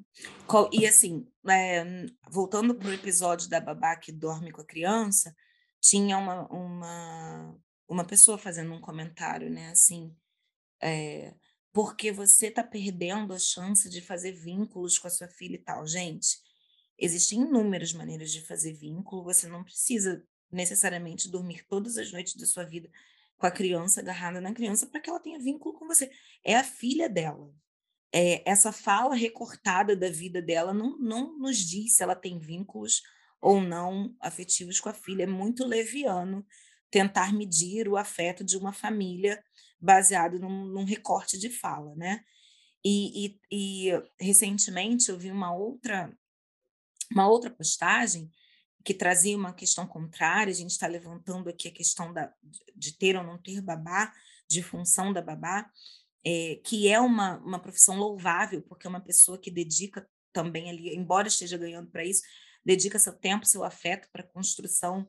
E 0.72 0.86
assim, 0.86 1.26
é, 1.48 1.84
voltando 2.30 2.74
para 2.74 2.88
o 2.88 2.92
episódio 2.92 3.48
da 3.48 3.60
babá 3.60 3.96
que 3.96 4.12
dorme 4.12 4.52
com 4.52 4.60
a 4.60 4.66
criança, 4.66 5.34
tinha 5.80 6.18
uma, 6.18 6.46
uma, 6.48 7.58
uma 7.88 8.04
pessoa 8.04 8.36
fazendo 8.36 8.72
um 8.72 8.80
comentário, 8.80 9.50
né? 9.50 9.70
Assim, 9.70 10.14
é, 10.82 11.34
porque 11.72 12.12
você 12.12 12.48
está 12.48 12.62
perdendo 12.62 13.32
a 13.32 13.38
chance 13.38 13.88
de 13.88 14.00
fazer 14.00 14.32
vínculos 14.32 14.98
com 14.98 15.08
a 15.08 15.10
sua 15.10 15.28
filha 15.28 15.56
e 15.56 15.62
tal. 15.62 15.86
Gente, 15.86 16.38
existem 16.98 17.40
inúmeras 17.40 17.92
maneiras 17.92 18.30
de 18.30 18.46
fazer 18.46 18.72
vínculo, 18.72 19.24
você 19.24 19.48
não 19.48 19.64
precisa 19.64 20.22
necessariamente 20.50 21.30
dormir 21.30 21.64
todas 21.68 21.96
as 21.96 22.12
noites 22.12 22.36
da 22.36 22.46
sua 22.46 22.64
vida 22.64 22.88
com 23.36 23.46
a 23.46 23.50
criança 23.50 24.00
agarrada 24.00 24.40
na 24.40 24.52
criança 24.52 24.86
para 24.86 25.00
que 25.00 25.10
ela 25.10 25.20
tenha 25.20 25.38
vínculo 25.38 25.78
com 25.78 25.86
você. 25.86 26.10
É 26.44 26.56
a 26.56 26.64
filha 26.64 27.08
dela 27.08 27.52
é, 28.12 28.42
essa 28.50 28.72
fala 28.72 29.14
recortada 29.14 29.94
da 29.94 30.08
vida 30.08 30.40
dela 30.40 30.72
não, 30.72 30.98
não 30.98 31.38
nos 31.38 31.58
diz 31.58 31.96
se 31.96 32.02
ela 32.02 32.14
tem 32.14 32.38
vínculos 32.38 33.02
ou 33.42 33.60
não 33.60 34.14
afetivos 34.20 34.80
com 34.80 34.88
a 34.88 34.94
filha. 34.94 35.24
É 35.24 35.26
muito 35.26 35.66
leviano 35.66 36.42
tentar 36.90 37.34
medir 37.34 37.88
o 37.88 37.96
afeto 37.96 38.42
de 38.42 38.56
uma 38.56 38.72
família 38.72 39.42
baseado 39.78 40.38
num, 40.38 40.64
num 40.64 40.84
recorte 40.84 41.38
de 41.38 41.50
fala, 41.50 41.94
né? 41.94 42.24
E, 42.82 43.26
e, 43.26 43.90
e, 43.90 44.02
recentemente 44.18 45.10
eu 45.10 45.18
vi 45.18 45.30
uma 45.30 45.54
outra 45.54 46.10
uma 47.12 47.28
outra 47.28 47.50
postagem 47.50 48.30
que 48.86 48.94
trazia 48.94 49.36
uma 49.36 49.52
questão 49.52 49.86
contrária. 49.86 50.50
A 50.50 50.56
gente 50.56 50.70
está 50.70 50.86
levantando 50.86 51.50
aqui 51.50 51.68
a 51.68 51.72
questão 51.72 52.12
da, 52.12 52.32
de 52.74 52.96
ter 52.96 53.16
ou 53.16 53.24
não 53.24 53.36
ter 53.36 53.60
babá, 53.60 54.12
de 54.48 54.62
função 54.62 55.12
da 55.12 55.20
babá 55.20 55.68
é, 56.26 56.56
que 56.64 56.88
é 56.88 56.98
uma, 56.98 57.38
uma 57.38 57.60
profissão 57.60 57.96
louvável, 57.96 58.60
porque 58.62 58.84
é 58.84 58.90
uma 58.90 59.00
pessoa 59.00 59.38
que 59.38 59.48
dedica 59.48 60.04
também 60.32 60.68
ali, 60.68 60.92
embora 60.92 61.28
esteja 61.28 61.56
ganhando 61.56 61.88
para 61.88 62.04
isso, 62.04 62.22
dedica 62.64 62.98
seu 62.98 63.12
tempo, 63.12 63.46
seu 63.46 63.62
afeto 63.62 64.08
para 64.12 64.22
a 64.22 64.26
construção 64.26 65.08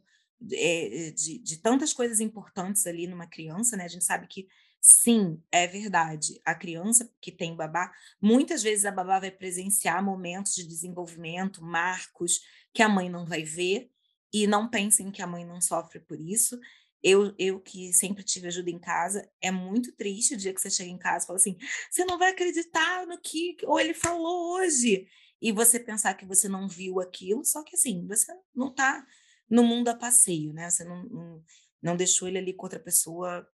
é, 0.54 1.10
de, 1.10 1.40
de 1.40 1.58
tantas 1.58 1.92
coisas 1.92 2.20
importantes 2.20 2.86
ali 2.86 3.08
numa 3.08 3.26
criança, 3.26 3.76
né? 3.76 3.86
A 3.86 3.88
gente 3.88 4.06
sabe 4.06 4.28
que 4.28 4.48
sim, 4.80 5.42
é 5.52 5.66
verdade. 5.66 6.40
A 6.46 6.54
criança 6.54 7.12
que 7.20 7.32
tem 7.32 7.56
babá, 7.56 7.92
muitas 8.22 8.62
vezes 8.62 8.86
a 8.86 8.92
babá 8.92 9.20
vai 9.20 9.32
presenciar 9.32 10.06
momentos 10.06 10.54
de 10.54 10.68
desenvolvimento, 10.68 11.64
marcos 11.64 12.42
que 12.78 12.84
a 12.84 12.88
mãe 12.88 13.10
não 13.10 13.26
vai 13.26 13.42
ver, 13.42 13.90
e 14.32 14.46
não 14.46 14.70
pensem 14.70 15.10
que 15.10 15.20
a 15.20 15.26
mãe 15.26 15.44
não 15.44 15.60
sofre 15.60 16.00
por 16.00 16.22
isso. 16.22 16.60
Eu, 17.02 17.34
eu 17.40 17.60
que 17.60 17.92
sempre 17.92 18.24
tive 18.24 18.50
ajuda 18.50 18.70
em 18.70 18.78
casa, 18.78 19.28
é 19.42 19.50
muito 19.50 19.92
triste 19.94 20.36
o 20.36 20.38
dia 20.38 20.54
que 20.54 20.62
você 20.62 20.70
chega 20.70 20.92
em 20.92 20.98
casa 20.98 21.24
e 21.24 21.28
fala 21.28 21.38
assim: 21.38 21.58
você 21.90 22.06
não 22.06 22.20
vai 22.20 22.30
acreditar 22.30 23.08
no 23.08 23.20
que 23.20 23.58
ou 23.64 23.80
ele 23.80 23.96
falou 23.96 24.54
hoje. 24.54 25.08
E 25.42 25.52
você 25.52 25.80
pensar 25.80 26.14
que 26.14 26.26
você 26.26 26.48
não 26.48 26.68
viu 26.68 27.00
aquilo, 27.00 27.44
só 27.44 27.64
que 27.64 27.76
assim, 27.76 28.06
você 28.08 28.32
não 28.54 28.70
está 28.70 29.04
no 29.50 29.64
mundo 29.64 29.88
a 29.88 29.96
passeio, 29.96 30.54
né? 30.54 30.70
Você 30.70 30.84
não, 30.84 31.04
não, 31.06 31.44
não 31.82 31.98
deixou 31.98 32.28
ele 32.28 32.38
ali 32.38 32.54
com 32.54 32.68
outra 32.68 32.80
pessoa 32.80 33.48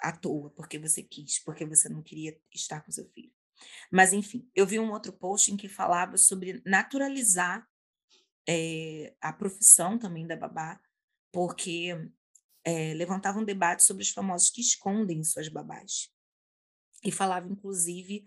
à 0.00 0.10
toa, 0.10 0.50
porque 0.50 0.80
você 0.80 1.00
quis, 1.00 1.38
porque 1.38 1.64
você 1.64 1.88
não 1.88 2.02
queria 2.02 2.36
estar 2.52 2.80
com 2.80 2.90
seu 2.90 3.08
filho. 3.10 3.32
Mas, 3.88 4.12
enfim, 4.12 4.50
eu 4.52 4.66
vi 4.66 4.80
um 4.80 4.90
outro 4.90 5.12
post 5.12 5.52
em 5.52 5.56
que 5.56 5.68
falava 5.68 6.16
sobre 6.16 6.60
naturalizar 6.66 7.64
é, 8.46 9.14
a 9.20 9.32
profissão 9.32 9.98
também 9.98 10.26
da 10.26 10.36
babá, 10.36 10.80
porque 11.32 11.96
é, 12.64 12.94
levantava 12.94 13.38
um 13.38 13.44
debate 13.44 13.82
sobre 13.82 14.02
os 14.02 14.10
famosos 14.10 14.50
que 14.50 14.60
escondem 14.60 15.22
suas 15.24 15.48
babás. 15.48 16.10
E 17.02 17.12
falava, 17.12 17.46
inclusive, 17.48 18.24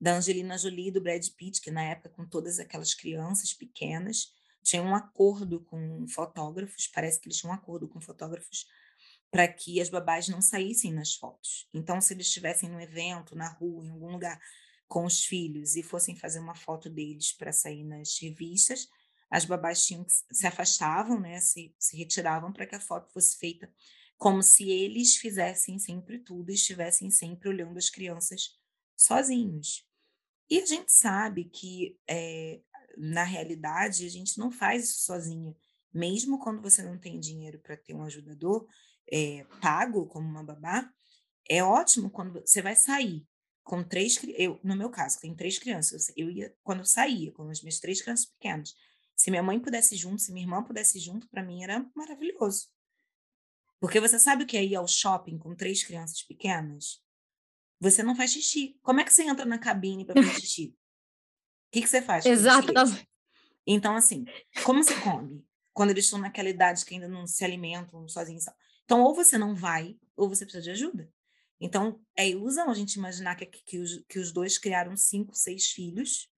da 0.00 0.16
Angelina 0.16 0.58
Jolie 0.58 0.88
e 0.88 0.90
do 0.90 1.00
Brad 1.00 1.26
Pitt, 1.36 1.60
que 1.60 1.70
na 1.70 1.82
época, 1.82 2.10
com 2.10 2.26
todas 2.26 2.58
aquelas 2.58 2.94
crianças 2.94 3.52
pequenas, 3.52 4.32
tinha 4.62 4.82
um 4.82 4.94
acordo 4.94 5.60
com 5.60 6.06
fotógrafos, 6.08 6.86
parece 6.86 7.20
que 7.20 7.28
eles 7.28 7.38
tinham 7.38 7.52
um 7.52 7.54
acordo 7.54 7.88
com 7.88 8.00
fotógrafos 8.00 8.66
para 9.30 9.46
que 9.46 9.80
as 9.80 9.88
babás 9.88 10.28
não 10.28 10.42
saíssem 10.42 10.92
nas 10.92 11.14
fotos. 11.14 11.68
Então, 11.72 12.00
se 12.00 12.12
eles 12.12 12.26
estivessem 12.26 12.68
no 12.68 12.80
evento, 12.80 13.36
na 13.36 13.48
rua, 13.48 13.86
em 13.86 13.90
algum 13.90 14.12
lugar 14.12 14.40
com 14.88 15.04
os 15.04 15.24
filhos 15.24 15.76
e 15.76 15.82
fossem 15.82 16.16
fazer 16.16 16.40
uma 16.40 16.54
foto 16.54 16.90
deles 16.90 17.32
para 17.32 17.52
sair 17.52 17.84
nas 17.84 18.18
revistas, 18.20 18.88
as 19.30 19.44
babás 19.44 19.86
tinham 19.86 20.04
se 20.08 20.46
afastavam, 20.46 21.20
né, 21.20 21.38
se, 21.40 21.74
se 21.78 21.96
retiravam 21.96 22.52
para 22.52 22.66
que 22.66 22.74
a 22.74 22.80
foto 22.80 23.12
fosse 23.12 23.36
feita 23.36 23.72
como 24.18 24.42
se 24.42 24.68
eles 24.68 25.16
fizessem 25.16 25.78
sempre 25.78 26.18
tudo 26.18 26.50
e 26.50 26.54
estivessem 26.54 27.10
sempre 27.10 27.48
olhando 27.48 27.78
as 27.78 27.88
crianças 27.88 28.58
sozinhos. 28.94 29.88
E 30.50 30.58
a 30.58 30.66
gente 30.66 30.92
sabe 30.92 31.44
que, 31.44 31.98
é, 32.06 32.60
na 32.98 33.22
realidade, 33.22 34.04
a 34.04 34.10
gente 34.10 34.36
não 34.36 34.50
faz 34.50 34.84
isso 34.84 35.04
sozinha. 35.04 35.56
Mesmo 35.90 36.38
quando 36.38 36.60
você 36.60 36.82
não 36.82 36.98
tem 36.98 37.18
dinheiro 37.18 37.60
para 37.60 37.78
ter 37.78 37.94
um 37.94 38.02
ajudador 38.02 38.68
é, 39.10 39.46
pago, 39.60 40.06
como 40.06 40.28
uma 40.28 40.44
babá, 40.44 40.92
é 41.48 41.64
ótimo 41.64 42.10
quando 42.10 42.40
você 42.40 42.60
vai 42.60 42.76
sair 42.76 43.26
com 43.62 43.82
três 43.84 44.20
eu 44.36 44.58
no 44.64 44.76
meu 44.76 44.90
caso 44.90 45.20
tem 45.20 45.34
três 45.34 45.58
crianças 45.58 46.10
eu 46.16 46.30
ia 46.30 46.54
quando 46.62 46.80
eu 46.80 46.84
saía 46.84 47.30
com 47.30 47.48
as 47.50 47.60
minhas 47.60 47.78
três 47.78 48.00
crianças 48.00 48.26
pequenas 48.26 48.74
se 49.20 49.30
minha 49.30 49.42
mãe 49.42 49.60
pudesse 49.60 49.96
junto, 49.96 50.22
se 50.22 50.32
minha 50.32 50.44
irmã 50.44 50.62
pudesse 50.62 50.98
junto, 50.98 51.28
para 51.28 51.42
mim 51.42 51.62
era 51.62 51.86
maravilhoso. 51.94 52.68
Porque 53.78 54.00
você 54.00 54.18
sabe 54.18 54.44
o 54.44 54.46
que 54.46 54.56
é 54.56 54.64
ir 54.64 54.74
ao 54.74 54.88
shopping 54.88 55.36
com 55.36 55.54
três 55.54 55.84
crianças 55.84 56.22
pequenas? 56.22 57.02
Você 57.78 58.02
não 58.02 58.16
faz 58.16 58.32
xixi. 58.32 58.78
Como 58.80 58.98
é 58.98 59.04
que 59.04 59.12
você 59.12 59.24
entra 59.24 59.44
na 59.44 59.58
cabine 59.58 60.06
para 60.06 60.22
fazer 60.22 60.40
xixi? 60.40 60.74
O 61.68 61.72
que, 61.72 61.82
que 61.82 61.88
você 61.88 62.02
faz? 62.02 62.26
Exato. 62.26 62.72
Então, 63.64 63.94
assim, 63.94 64.24
como 64.64 64.82
você 64.82 65.00
come? 65.02 65.46
Quando 65.72 65.90
eles 65.90 66.06
estão 66.06 66.18
naquela 66.18 66.48
idade 66.48 66.84
que 66.84 66.94
ainda 66.94 67.06
não 67.06 67.28
se 67.28 67.44
alimentam 67.44 68.08
sozinhos. 68.08 68.46
Então, 68.84 69.00
ou 69.02 69.14
você 69.14 69.38
não 69.38 69.54
vai, 69.54 69.96
ou 70.16 70.28
você 70.28 70.44
precisa 70.44 70.64
de 70.64 70.70
ajuda. 70.70 71.08
Então, 71.60 72.00
é 72.16 72.28
ilusão 72.28 72.70
a 72.70 72.74
gente 72.74 72.94
imaginar 72.94 73.36
que, 73.36 73.46
que, 73.46 73.78
os, 73.78 74.04
que 74.08 74.18
os 74.18 74.32
dois 74.32 74.58
criaram 74.58 74.96
cinco, 74.96 75.32
seis 75.32 75.66
filhos 75.66 76.28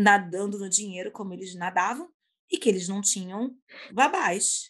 nadando 0.00 0.58
no 0.58 0.68
dinheiro 0.68 1.10
como 1.10 1.32
eles 1.32 1.54
nadavam 1.54 2.08
e 2.50 2.58
que 2.58 2.68
eles 2.68 2.88
não 2.88 3.00
tinham 3.00 3.54
babás. 3.92 4.68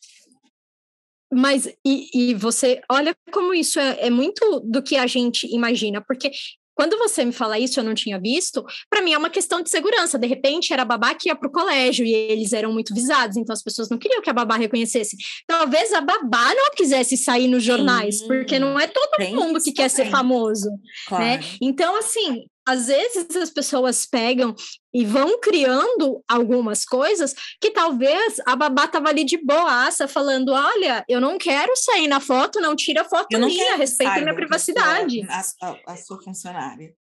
Mas, 1.32 1.66
e, 1.86 2.10
e 2.12 2.34
você, 2.34 2.80
olha 2.90 3.14
como 3.32 3.54
isso 3.54 3.78
é, 3.78 4.06
é 4.06 4.10
muito 4.10 4.60
do 4.60 4.82
que 4.82 4.96
a 4.96 5.06
gente 5.06 5.46
imagina, 5.54 6.00
porque 6.00 6.32
quando 6.80 6.96
você 6.96 7.26
me 7.26 7.32
fala 7.32 7.58
isso, 7.58 7.78
eu 7.78 7.84
não 7.84 7.92
tinha 7.92 8.18
visto, 8.18 8.64
para 8.88 9.02
mim 9.02 9.12
é 9.12 9.18
uma 9.18 9.28
questão 9.28 9.60
de 9.60 9.68
segurança. 9.68 10.18
De 10.18 10.26
repente, 10.26 10.72
era 10.72 10.80
a 10.80 10.86
babá 10.86 11.14
que 11.14 11.28
ia 11.28 11.36
para 11.36 11.46
o 11.46 11.52
colégio 11.52 12.06
e 12.06 12.12
eles 12.14 12.54
eram 12.54 12.72
muito 12.72 12.94
visados, 12.94 13.36
então 13.36 13.52
as 13.52 13.62
pessoas 13.62 13.90
não 13.90 13.98
queriam 13.98 14.22
que 14.22 14.30
a 14.30 14.32
babá 14.32 14.56
reconhecesse. 14.56 15.14
Talvez 15.46 15.92
a 15.92 16.00
babá 16.00 16.54
não 16.54 16.70
quisesse 16.74 17.18
sair 17.18 17.48
nos 17.48 17.62
jornais, 17.62 18.20
Sim, 18.20 18.28
porque 18.28 18.58
não 18.58 18.80
é 18.80 18.86
todo 18.86 19.28
mundo 19.34 19.60
que 19.60 19.72
quer 19.72 19.90
ser 19.90 20.08
famoso. 20.08 20.70
Né? 20.70 20.78
Claro. 21.06 21.24
Né? 21.24 21.40
Então, 21.60 21.96
assim, 21.96 22.46
às 22.70 22.86
vezes 22.86 23.34
as 23.36 23.50
pessoas 23.50 24.06
pegam 24.06 24.54
e 24.94 25.04
vão 25.04 25.40
criando 25.40 26.22
algumas 26.28 26.84
coisas 26.84 27.34
que 27.60 27.72
talvez 27.72 28.40
a 28.46 28.54
babá 28.54 28.86
tava 28.86 29.08
ali 29.08 29.24
de 29.24 29.36
boaça 29.36 30.06
falando, 30.06 30.52
olha, 30.52 31.04
eu 31.08 31.20
não 31.20 31.36
quero 31.36 31.74
sair 31.76 32.06
na 32.06 32.20
foto, 32.20 32.60
não 32.60 32.76
tira 32.76 33.04
foto 33.04 33.26
eu 33.32 33.40
minha, 33.40 33.76
respeita 33.76 34.20
minha 34.20 34.34
privacidade. 34.34 35.26
A, 35.28 35.40
a, 35.62 35.92
a 35.92 35.96
sua 35.96 36.22
funcionária. 36.22 36.94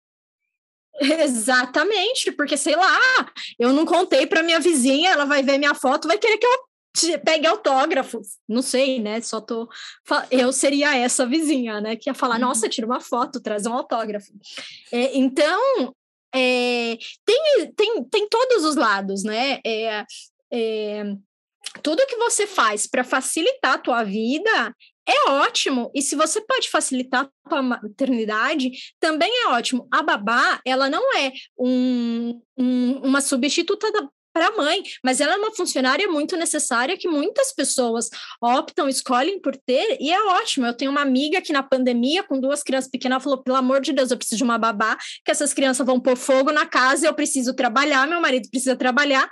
Exatamente, 1.00 2.32
porque 2.32 2.56
sei 2.56 2.74
lá, 2.74 2.98
eu 3.58 3.72
não 3.72 3.84
contei 3.84 4.26
para 4.26 4.42
minha 4.42 4.58
vizinha, 4.58 5.10
ela 5.10 5.26
vai 5.26 5.42
ver 5.42 5.58
minha 5.58 5.74
foto, 5.74 6.08
vai 6.08 6.18
querer 6.18 6.38
que 6.38 6.46
eu 6.46 6.67
pegue 7.24 7.46
autógrafos. 7.46 8.38
Não 8.48 8.62
sei, 8.62 9.00
né? 9.00 9.20
Só 9.20 9.40
tô. 9.40 9.68
Eu 10.30 10.52
seria 10.52 10.96
essa 10.96 11.26
vizinha, 11.26 11.80
né? 11.80 11.96
Que 11.96 12.10
ia 12.10 12.14
falar: 12.14 12.38
nossa, 12.38 12.66
uhum. 12.66 12.70
tira 12.70 12.86
uma 12.86 13.00
foto, 13.00 13.40
traz 13.40 13.66
um 13.66 13.72
autógrafo. 13.72 14.32
É, 14.92 15.16
então, 15.16 15.94
é, 16.34 16.96
tem, 17.24 17.72
tem, 17.76 18.04
tem 18.04 18.28
todos 18.28 18.64
os 18.64 18.76
lados, 18.76 19.24
né? 19.24 19.60
É, 19.64 20.04
é, 20.52 21.04
tudo 21.82 22.06
que 22.06 22.16
você 22.16 22.46
faz 22.46 22.86
para 22.86 23.04
facilitar 23.04 23.74
a 23.74 23.78
tua 23.78 24.04
vida 24.04 24.74
é 25.06 25.30
ótimo. 25.30 25.90
E 25.94 26.02
se 26.02 26.14
você 26.14 26.40
pode 26.40 26.68
facilitar 26.68 27.24
a 27.24 27.48
tua 27.48 27.62
maternidade, 27.62 28.70
também 29.00 29.30
é 29.44 29.48
ótimo. 29.48 29.88
A 29.90 30.02
babá, 30.02 30.60
ela 30.66 30.90
não 30.90 31.16
é 31.16 31.32
um, 31.58 32.40
um, 32.58 32.92
uma 32.98 33.22
substituta 33.22 33.90
da, 33.90 34.06
para 34.38 34.46
a 34.46 34.56
mãe, 34.56 34.84
mas 35.02 35.20
ela 35.20 35.34
é 35.34 35.36
uma 35.36 35.52
funcionária 35.52 36.06
muito 36.06 36.36
necessária 36.36 36.96
que 36.96 37.08
muitas 37.08 37.52
pessoas 37.52 38.08
optam, 38.40 38.88
escolhem 38.88 39.40
por 39.40 39.56
ter, 39.56 39.98
e 40.00 40.12
é 40.12 40.24
ótimo. 40.26 40.64
Eu 40.64 40.74
tenho 40.74 40.92
uma 40.92 41.02
amiga 41.02 41.42
que 41.42 41.52
na 41.52 41.62
pandemia, 41.62 42.22
com 42.22 42.38
duas 42.38 42.62
crianças 42.62 42.88
pequenas, 42.88 43.22
falou: 43.22 43.42
pelo 43.42 43.56
amor 43.56 43.80
de 43.80 43.92
Deus, 43.92 44.12
eu 44.12 44.16
preciso 44.16 44.36
de 44.36 44.44
uma 44.44 44.56
babá, 44.56 44.96
que 45.24 45.30
essas 45.32 45.52
crianças 45.52 45.84
vão 45.84 45.98
pôr 45.98 46.16
fogo 46.16 46.52
na 46.52 46.64
casa, 46.64 47.08
eu 47.08 47.14
preciso 47.14 47.52
trabalhar, 47.52 48.06
meu 48.06 48.20
marido 48.20 48.48
precisa 48.48 48.76
trabalhar. 48.76 49.28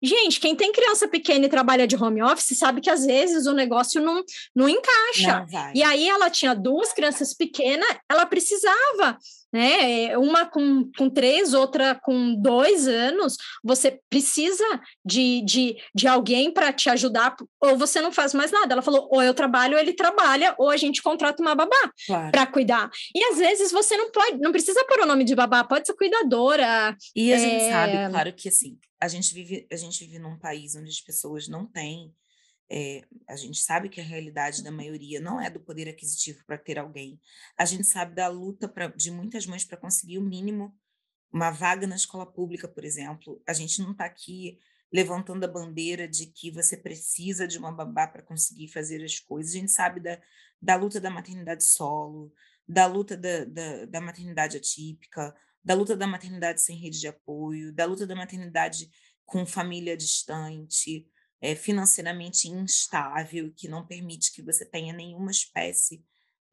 Gente, 0.00 0.38
quem 0.38 0.54
tem 0.54 0.72
criança 0.72 1.08
pequena 1.08 1.46
e 1.46 1.48
trabalha 1.48 1.86
de 1.86 1.96
home 1.96 2.22
office 2.22 2.56
sabe 2.56 2.80
que 2.80 2.88
às 2.88 3.04
vezes 3.04 3.46
o 3.46 3.52
negócio 3.52 4.00
não, 4.00 4.22
não 4.54 4.68
encaixa. 4.68 5.44
Não 5.50 5.72
e 5.74 5.82
aí 5.82 6.08
ela 6.08 6.30
tinha 6.30 6.54
duas 6.54 6.92
crianças 6.92 7.34
pequenas, 7.34 7.88
ela 8.08 8.24
precisava 8.24 9.18
né? 9.52 10.16
Uma 10.18 10.46
com, 10.46 10.90
com 10.96 11.08
três, 11.08 11.54
outra 11.54 11.94
com 11.94 12.34
dois 12.34 12.86
anos, 12.86 13.36
você 13.62 14.00
precisa 14.08 14.64
de, 15.04 15.42
de, 15.44 15.76
de 15.94 16.06
alguém 16.06 16.52
para 16.52 16.72
te 16.72 16.88
ajudar, 16.90 17.34
ou 17.60 17.76
você 17.76 18.00
não 18.00 18.12
faz 18.12 18.34
mais 18.34 18.50
nada. 18.50 18.74
Ela 18.74 18.82
falou: 18.82 19.08
ou 19.10 19.22
eu 19.22 19.34
trabalho, 19.34 19.74
ou 19.74 19.80
ele 19.80 19.92
trabalha, 19.92 20.54
ou 20.58 20.70
a 20.70 20.76
gente 20.76 21.02
contrata 21.02 21.42
uma 21.42 21.54
babá 21.54 21.92
claro. 22.06 22.30
para 22.30 22.46
cuidar. 22.46 22.90
E 23.14 23.24
às 23.24 23.38
vezes 23.38 23.72
você 23.72 23.96
não 23.96 24.10
pode, 24.10 24.38
não 24.38 24.52
precisa 24.52 24.84
pôr 24.84 25.00
o 25.00 25.06
nome 25.06 25.24
de 25.24 25.34
babá, 25.34 25.64
pode 25.64 25.86
ser 25.86 25.94
cuidadora. 25.94 26.96
E 27.14 27.32
a 27.32 27.36
é... 27.36 27.38
gente 27.38 27.70
sabe, 27.70 28.10
claro 28.10 28.32
que 28.32 28.48
assim, 28.48 28.78
a 29.00 29.08
gente 29.08 29.32
vive, 29.32 29.66
a 29.70 29.76
gente 29.76 30.04
vive 30.04 30.18
num 30.18 30.38
país 30.38 30.74
onde 30.74 30.90
as 30.90 31.00
pessoas 31.00 31.48
não 31.48 31.66
têm 31.66 32.12
é, 32.70 33.02
a 33.26 33.34
gente 33.34 33.58
sabe 33.60 33.88
que 33.88 34.00
a 34.00 34.04
realidade 34.04 34.62
da 34.62 34.70
maioria 34.70 35.20
não 35.20 35.40
é 35.40 35.48
do 35.48 35.60
poder 35.60 35.88
aquisitivo 35.88 36.44
para 36.46 36.58
ter 36.58 36.78
alguém. 36.78 37.20
A 37.56 37.64
gente 37.64 37.84
sabe 37.84 38.14
da 38.14 38.28
luta 38.28 38.68
pra, 38.68 38.88
de 38.88 39.10
muitas 39.10 39.46
mães 39.46 39.64
para 39.64 39.78
conseguir 39.78 40.18
o 40.18 40.22
mínimo, 40.22 40.76
uma 41.32 41.50
vaga 41.50 41.86
na 41.86 41.96
escola 41.96 42.26
pública, 42.26 42.68
por 42.68 42.84
exemplo. 42.84 43.42
A 43.46 43.52
gente 43.52 43.80
não 43.80 43.92
está 43.92 44.04
aqui 44.04 44.58
levantando 44.92 45.44
a 45.44 45.48
bandeira 45.48 46.06
de 46.06 46.26
que 46.26 46.50
você 46.50 46.76
precisa 46.76 47.46
de 47.46 47.58
uma 47.58 47.72
babá 47.72 48.06
para 48.06 48.22
conseguir 48.22 48.68
fazer 48.68 49.02
as 49.02 49.18
coisas. 49.18 49.54
A 49.54 49.58
gente 49.58 49.72
sabe 49.72 50.00
da, 50.00 50.20
da 50.60 50.76
luta 50.76 51.00
da 51.00 51.10
maternidade 51.10 51.64
solo, 51.64 52.32
da 52.66 52.86
luta 52.86 53.16
da, 53.16 53.44
da, 53.44 53.84
da 53.86 54.00
maternidade 54.00 54.56
atípica, 54.58 55.34
da 55.64 55.74
luta 55.74 55.96
da 55.96 56.06
maternidade 56.06 56.60
sem 56.60 56.76
rede 56.76 57.00
de 57.00 57.08
apoio, 57.08 57.72
da 57.72 57.86
luta 57.86 58.06
da 58.06 58.14
maternidade 58.14 58.90
com 59.24 59.44
família 59.44 59.96
distante 59.96 61.06
é, 61.40 61.54
financeiramente 61.54 62.48
instável, 62.48 63.52
que 63.54 63.68
não 63.68 63.86
permite 63.86 64.32
que 64.32 64.42
você 64.42 64.64
tenha 64.64 64.92
nenhuma 64.92 65.30
espécie 65.30 66.04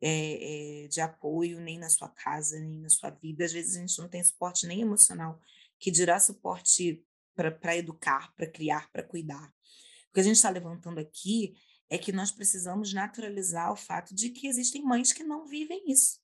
é, 0.01 0.87
de 0.89 1.01
apoio, 1.01 1.59
nem 1.59 1.79
na 1.79 1.89
sua 1.89 2.09
casa, 2.09 2.59
nem 2.59 2.79
na 2.79 2.89
sua 2.89 3.09
vida. 3.09 3.45
Às 3.45 3.53
vezes 3.53 3.75
a 3.75 3.79
gente 3.79 3.99
não 3.99 4.09
tem 4.09 4.23
suporte 4.23 4.67
nem 4.67 4.81
emocional, 4.81 5.39
que 5.79 5.89
dirá 5.89 6.19
suporte 6.19 7.03
para 7.35 7.75
educar, 7.75 8.33
para 8.35 8.47
criar, 8.47 8.89
para 8.91 9.03
cuidar. 9.03 9.47
O 10.09 10.13
que 10.13 10.19
a 10.19 10.23
gente 10.23 10.35
está 10.35 10.49
levantando 10.49 10.99
aqui 10.99 11.55
é 11.89 11.97
que 11.97 12.11
nós 12.11 12.31
precisamos 12.31 12.93
naturalizar 12.93 13.71
o 13.71 13.75
fato 13.75 14.15
de 14.15 14.29
que 14.29 14.47
existem 14.47 14.81
mães 14.83 15.11
que 15.11 15.23
não 15.23 15.45
vivem 15.45 15.83
isso. 15.91 16.19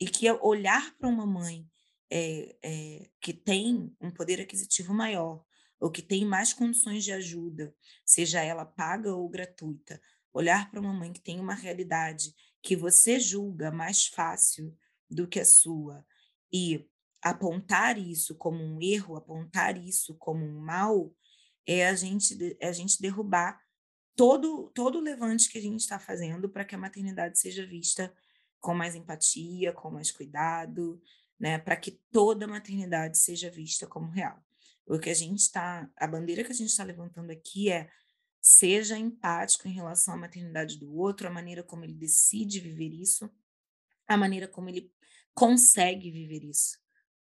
E 0.00 0.06
que 0.06 0.30
olhar 0.30 0.96
para 0.96 1.08
uma 1.08 1.26
mãe 1.26 1.66
é, 2.10 2.56
é, 2.62 3.10
que 3.20 3.32
tem 3.32 3.94
um 4.00 4.10
poder 4.10 4.40
aquisitivo 4.40 4.92
maior, 4.92 5.44
ou 5.84 5.90
que 5.90 6.00
tem 6.00 6.24
mais 6.24 6.54
condições 6.54 7.04
de 7.04 7.12
ajuda, 7.12 7.74
seja 8.06 8.42
ela 8.42 8.64
paga 8.64 9.14
ou 9.14 9.28
gratuita, 9.28 10.00
olhar 10.32 10.70
para 10.70 10.80
uma 10.80 10.94
mãe 10.94 11.12
que 11.12 11.20
tem 11.20 11.38
uma 11.38 11.52
realidade 11.52 12.34
que 12.62 12.74
você 12.74 13.20
julga 13.20 13.70
mais 13.70 14.06
fácil 14.06 14.74
do 15.10 15.28
que 15.28 15.38
a 15.38 15.44
sua 15.44 16.02
e 16.50 16.88
apontar 17.20 17.98
isso 17.98 18.34
como 18.34 18.64
um 18.64 18.80
erro, 18.80 19.14
apontar 19.14 19.76
isso 19.76 20.14
como 20.14 20.42
um 20.42 20.58
mal, 20.58 21.14
é 21.66 21.86
a 21.86 21.94
gente, 21.94 22.56
é 22.58 22.68
a 22.68 22.72
gente 22.72 22.98
derrubar 22.98 23.60
todo, 24.16 24.70
todo 24.74 24.96
o 24.96 25.02
levante 25.02 25.50
que 25.50 25.58
a 25.58 25.62
gente 25.62 25.80
está 25.80 25.98
fazendo 25.98 26.48
para 26.48 26.64
que 26.64 26.74
a 26.74 26.78
maternidade 26.78 27.38
seja 27.38 27.66
vista 27.66 28.10
com 28.58 28.72
mais 28.72 28.94
empatia, 28.94 29.70
com 29.70 29.90
mais 29.90 30.10
cuidado, 30.10 30.98
né, 31.38 31.58
para 31.58 31.76
que 31.76 32.00
toda 32.10 32.48
maternidade 32.48 33.18
seja 33.18 33.50
vista 33.50 33.86
como 33.86 34.08
real. 34.10 34.42
O 34.86 34.98
que 34.98 35.10
a 35.10 35.14
gente 35.14 35.40
está, 35.40 35.90
a 35.96 36.06
bandeira 36.06 36.44
que 36.44 36.52
a 36.52 36.54
gente 36.54 36.68
está 36.68 36.84
levantando 36.84 37.30
aqui 37.30 37.70
é 37.70 37.90
seja 38.40 38.98
empático 38.98 39.66
em 39.66 39.72
relação 39.72 40.12
à 40.12 40.16
maternidade 40.16 40.78
do 40.78 40.94
outro, 40.94 41.26
a 41.26 41.30
maneira 41.30 41.62
como 41.62 41.84
ele 41.84 41.94
decide 41.94 42.60
viver 42.60 42.92
isso, 42.92 43.30
a 44.06 44.16
maneira 44.16 44.46
como 44.46 44.68
ele 44.68 44.92
consegue 45.32 46.10
viver 46.10 46.44
isso, 46.44 46.78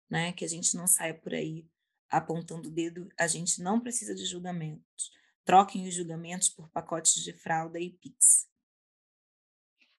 né? 0.08 0.32
Que 0.32 0.44
a 0.44 0.48
gente 0.48 0.74
não 0.76 0.86
saia 0.86 1.14
por 1.14 1.34
aí 1.34 1.68
apontando 2.08 2.68
o 2.68 2.72
dedo, 2.72 3.08
a 3.18 3.26
gente 3.26 3.62
não 3.62 3.78
precisa 3.78 4.14
de 4.14 4.24
julgamentos. 4.24 5.12
Troquem 5.44 5.86
os 5.86 5.94
julgamentos 5.94 6.48
por 6.48 6.68
pacotes 6.70 7.22
de 7.22 7.32
fralda 7.32 7.78
e 7.78 7.90
pix. 7.90 8.48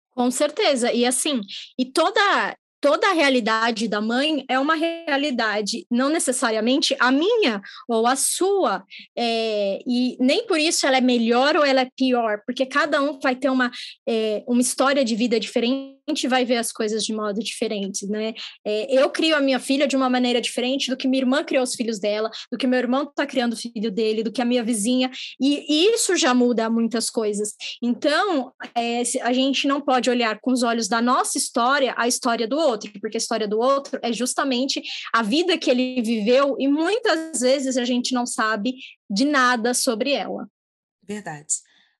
Com 0.10 0.30
certeza. 0.30 0.91
E 0.91 1.06
assim, 1.06 1.39
e 1.78 1.86
toda 1.86 2.58
toda 2.82 3.08
a 3.08 3.13
realidade 3.13 3.88
da 3.88 4.02
mãe 4.02 4.44
é 4.50 4.60
uma 4.60 4.76
realidade, 4.76 5.86
não 5.89 6.10
necessariamente 6.10 6.96
a 7.00 7.12
minha 7.12 7.62
ou 7.88 8.08
a 8.08 8.15
sua, 8.15 8.84
é, 9.15 9.80
e 9.88 10.17
nem 10.20 10.46
por 10.48 10.60
isso 10.60 10.86
ela 10.88 10.98
é 10.98 11.02
melhor 11.02 11.56
ou 11.56 11.63
ela 11.63 11.82
é 11.82 11.89
pior, 11.96 12.41
porque 12.46 12.65
cada 12.65 13.02
um 13.02 13.20
vai 13.20 13.36
ter 13.36 13.50
uma, 13.50 13.72
é, 14.10 14.44
uma 14.48 14.62
história 14.62 15.06
de 15.06 15.15
vida 15.15 15.39
diferente 15.39 16.02
vai 16.28 16.44
ver 16.44 16.58
as 16.58 16.72
coisas 16.72 17.06
de 17.06 17.13
modo 17.13 17.39
diferente, 17.39 18.06
né? 18.08 18.34
É, 18.65 18.94
eu 18.94 19.10
crio 19.10 19.36
a 19.36 19.39
minha 19.39 19.60
filha 19.60 19.88
de 19.88 19.96
uma 19.96 20.10
maneira 20.10 20.41
diferente 20.41 20.89
do 20.89 20.98
que 20.98 21.08
minha 21.08 21.22
irmã 21.22 21.44
criou 21.44 21.63
os 21.63 21.74
filhos 21.74 22.00
dela, 22.00 22.30
do 22.52 22.58
que 22.58 22.67
meu 22.67 22.80
irmão 22.80 23.04
está 23.04 23.26
criando 23.26 23.54
o 23.54 23.58
filho 23.58 23.91
dele, 23.91 24.24
do 24.24 24.32
que 24.32 24.41
a 24.41 24.46
minha 24.46 24.63
vizinha, 24.63 25.10
e 25.39 25.86
isso 25.94 26.15
já 26.17 26.34
muda 26.34 26.70
muitas 26.70 27.10
coisas. 27.10 27.54
Então, 27.82 28.52
a 29.22 29.34
gente 29.34 29.67
não 29.67 29.80
pode 29.80 30.10
olhar 30.10 30.39
com 30.41 30.52
os 30.52 30.63
olhos 30.63 30.88
da 30.88 31.02
nossa 31.02 31.38
história 31.38 31.94
a 31.98 32.08
história 32.08 32.48
do 32.48 32.58
outro, 32.72 32.92
porque 33.00 33.18
a 33.18 33.20
história 33.20 33.48
do 33.48 33.60
outro 33.60 34.00
é 34.02 34.12
justamente 34.12 34.82
a 35.14 35.22
vida 35.22 35.58
que 35.58 35.70
ele 35.70 36.02
viveu 36.02 36.56
e 36.60 36.68
muitas 36.68 37.42
vezes 37.42 37.78
a 37.78 37.86
gente 37.86 38.14
não 38.14 38.26
sabe 38.26 38.76
de 39.10 39.26
nada 39.26 39.74
sobre 39.74 40.12
ela. 40.12 40.50
Verdade. 41.04 41.54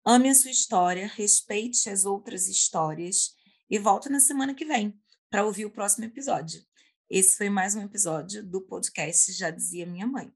Ame 0.06 0.30
a 0.30 0.36
sua 0.36 0.52
história, 0.52 1.12
respeite 1.16 1.90
as 1.90 2.06
outras 2.06 2.48
histórias 2.48 3.36
e 3.70 3.78
volta 3.78 4.10
na 4.10 4.20
semana 4.20 4.54
que 4.54 4.66
vem 4.66 4.98
para 5.30 5.46
ouvir 5.46 5.66
o 5.66 5.72
próximo 5.72 6.06
episódio. 6.06 6.62
Esse 7.10 7.38
foi 7.38 7.50
mais 7.50 7.76
um 7.76 7.82
episódio 7.82 8.44
do 8.44 8.62
podcast 8.62 9.32
Já 9.34 9.50
Dizia 9.50 9.86
Minha 9.86 10.08
Mãe. 10.08 10.32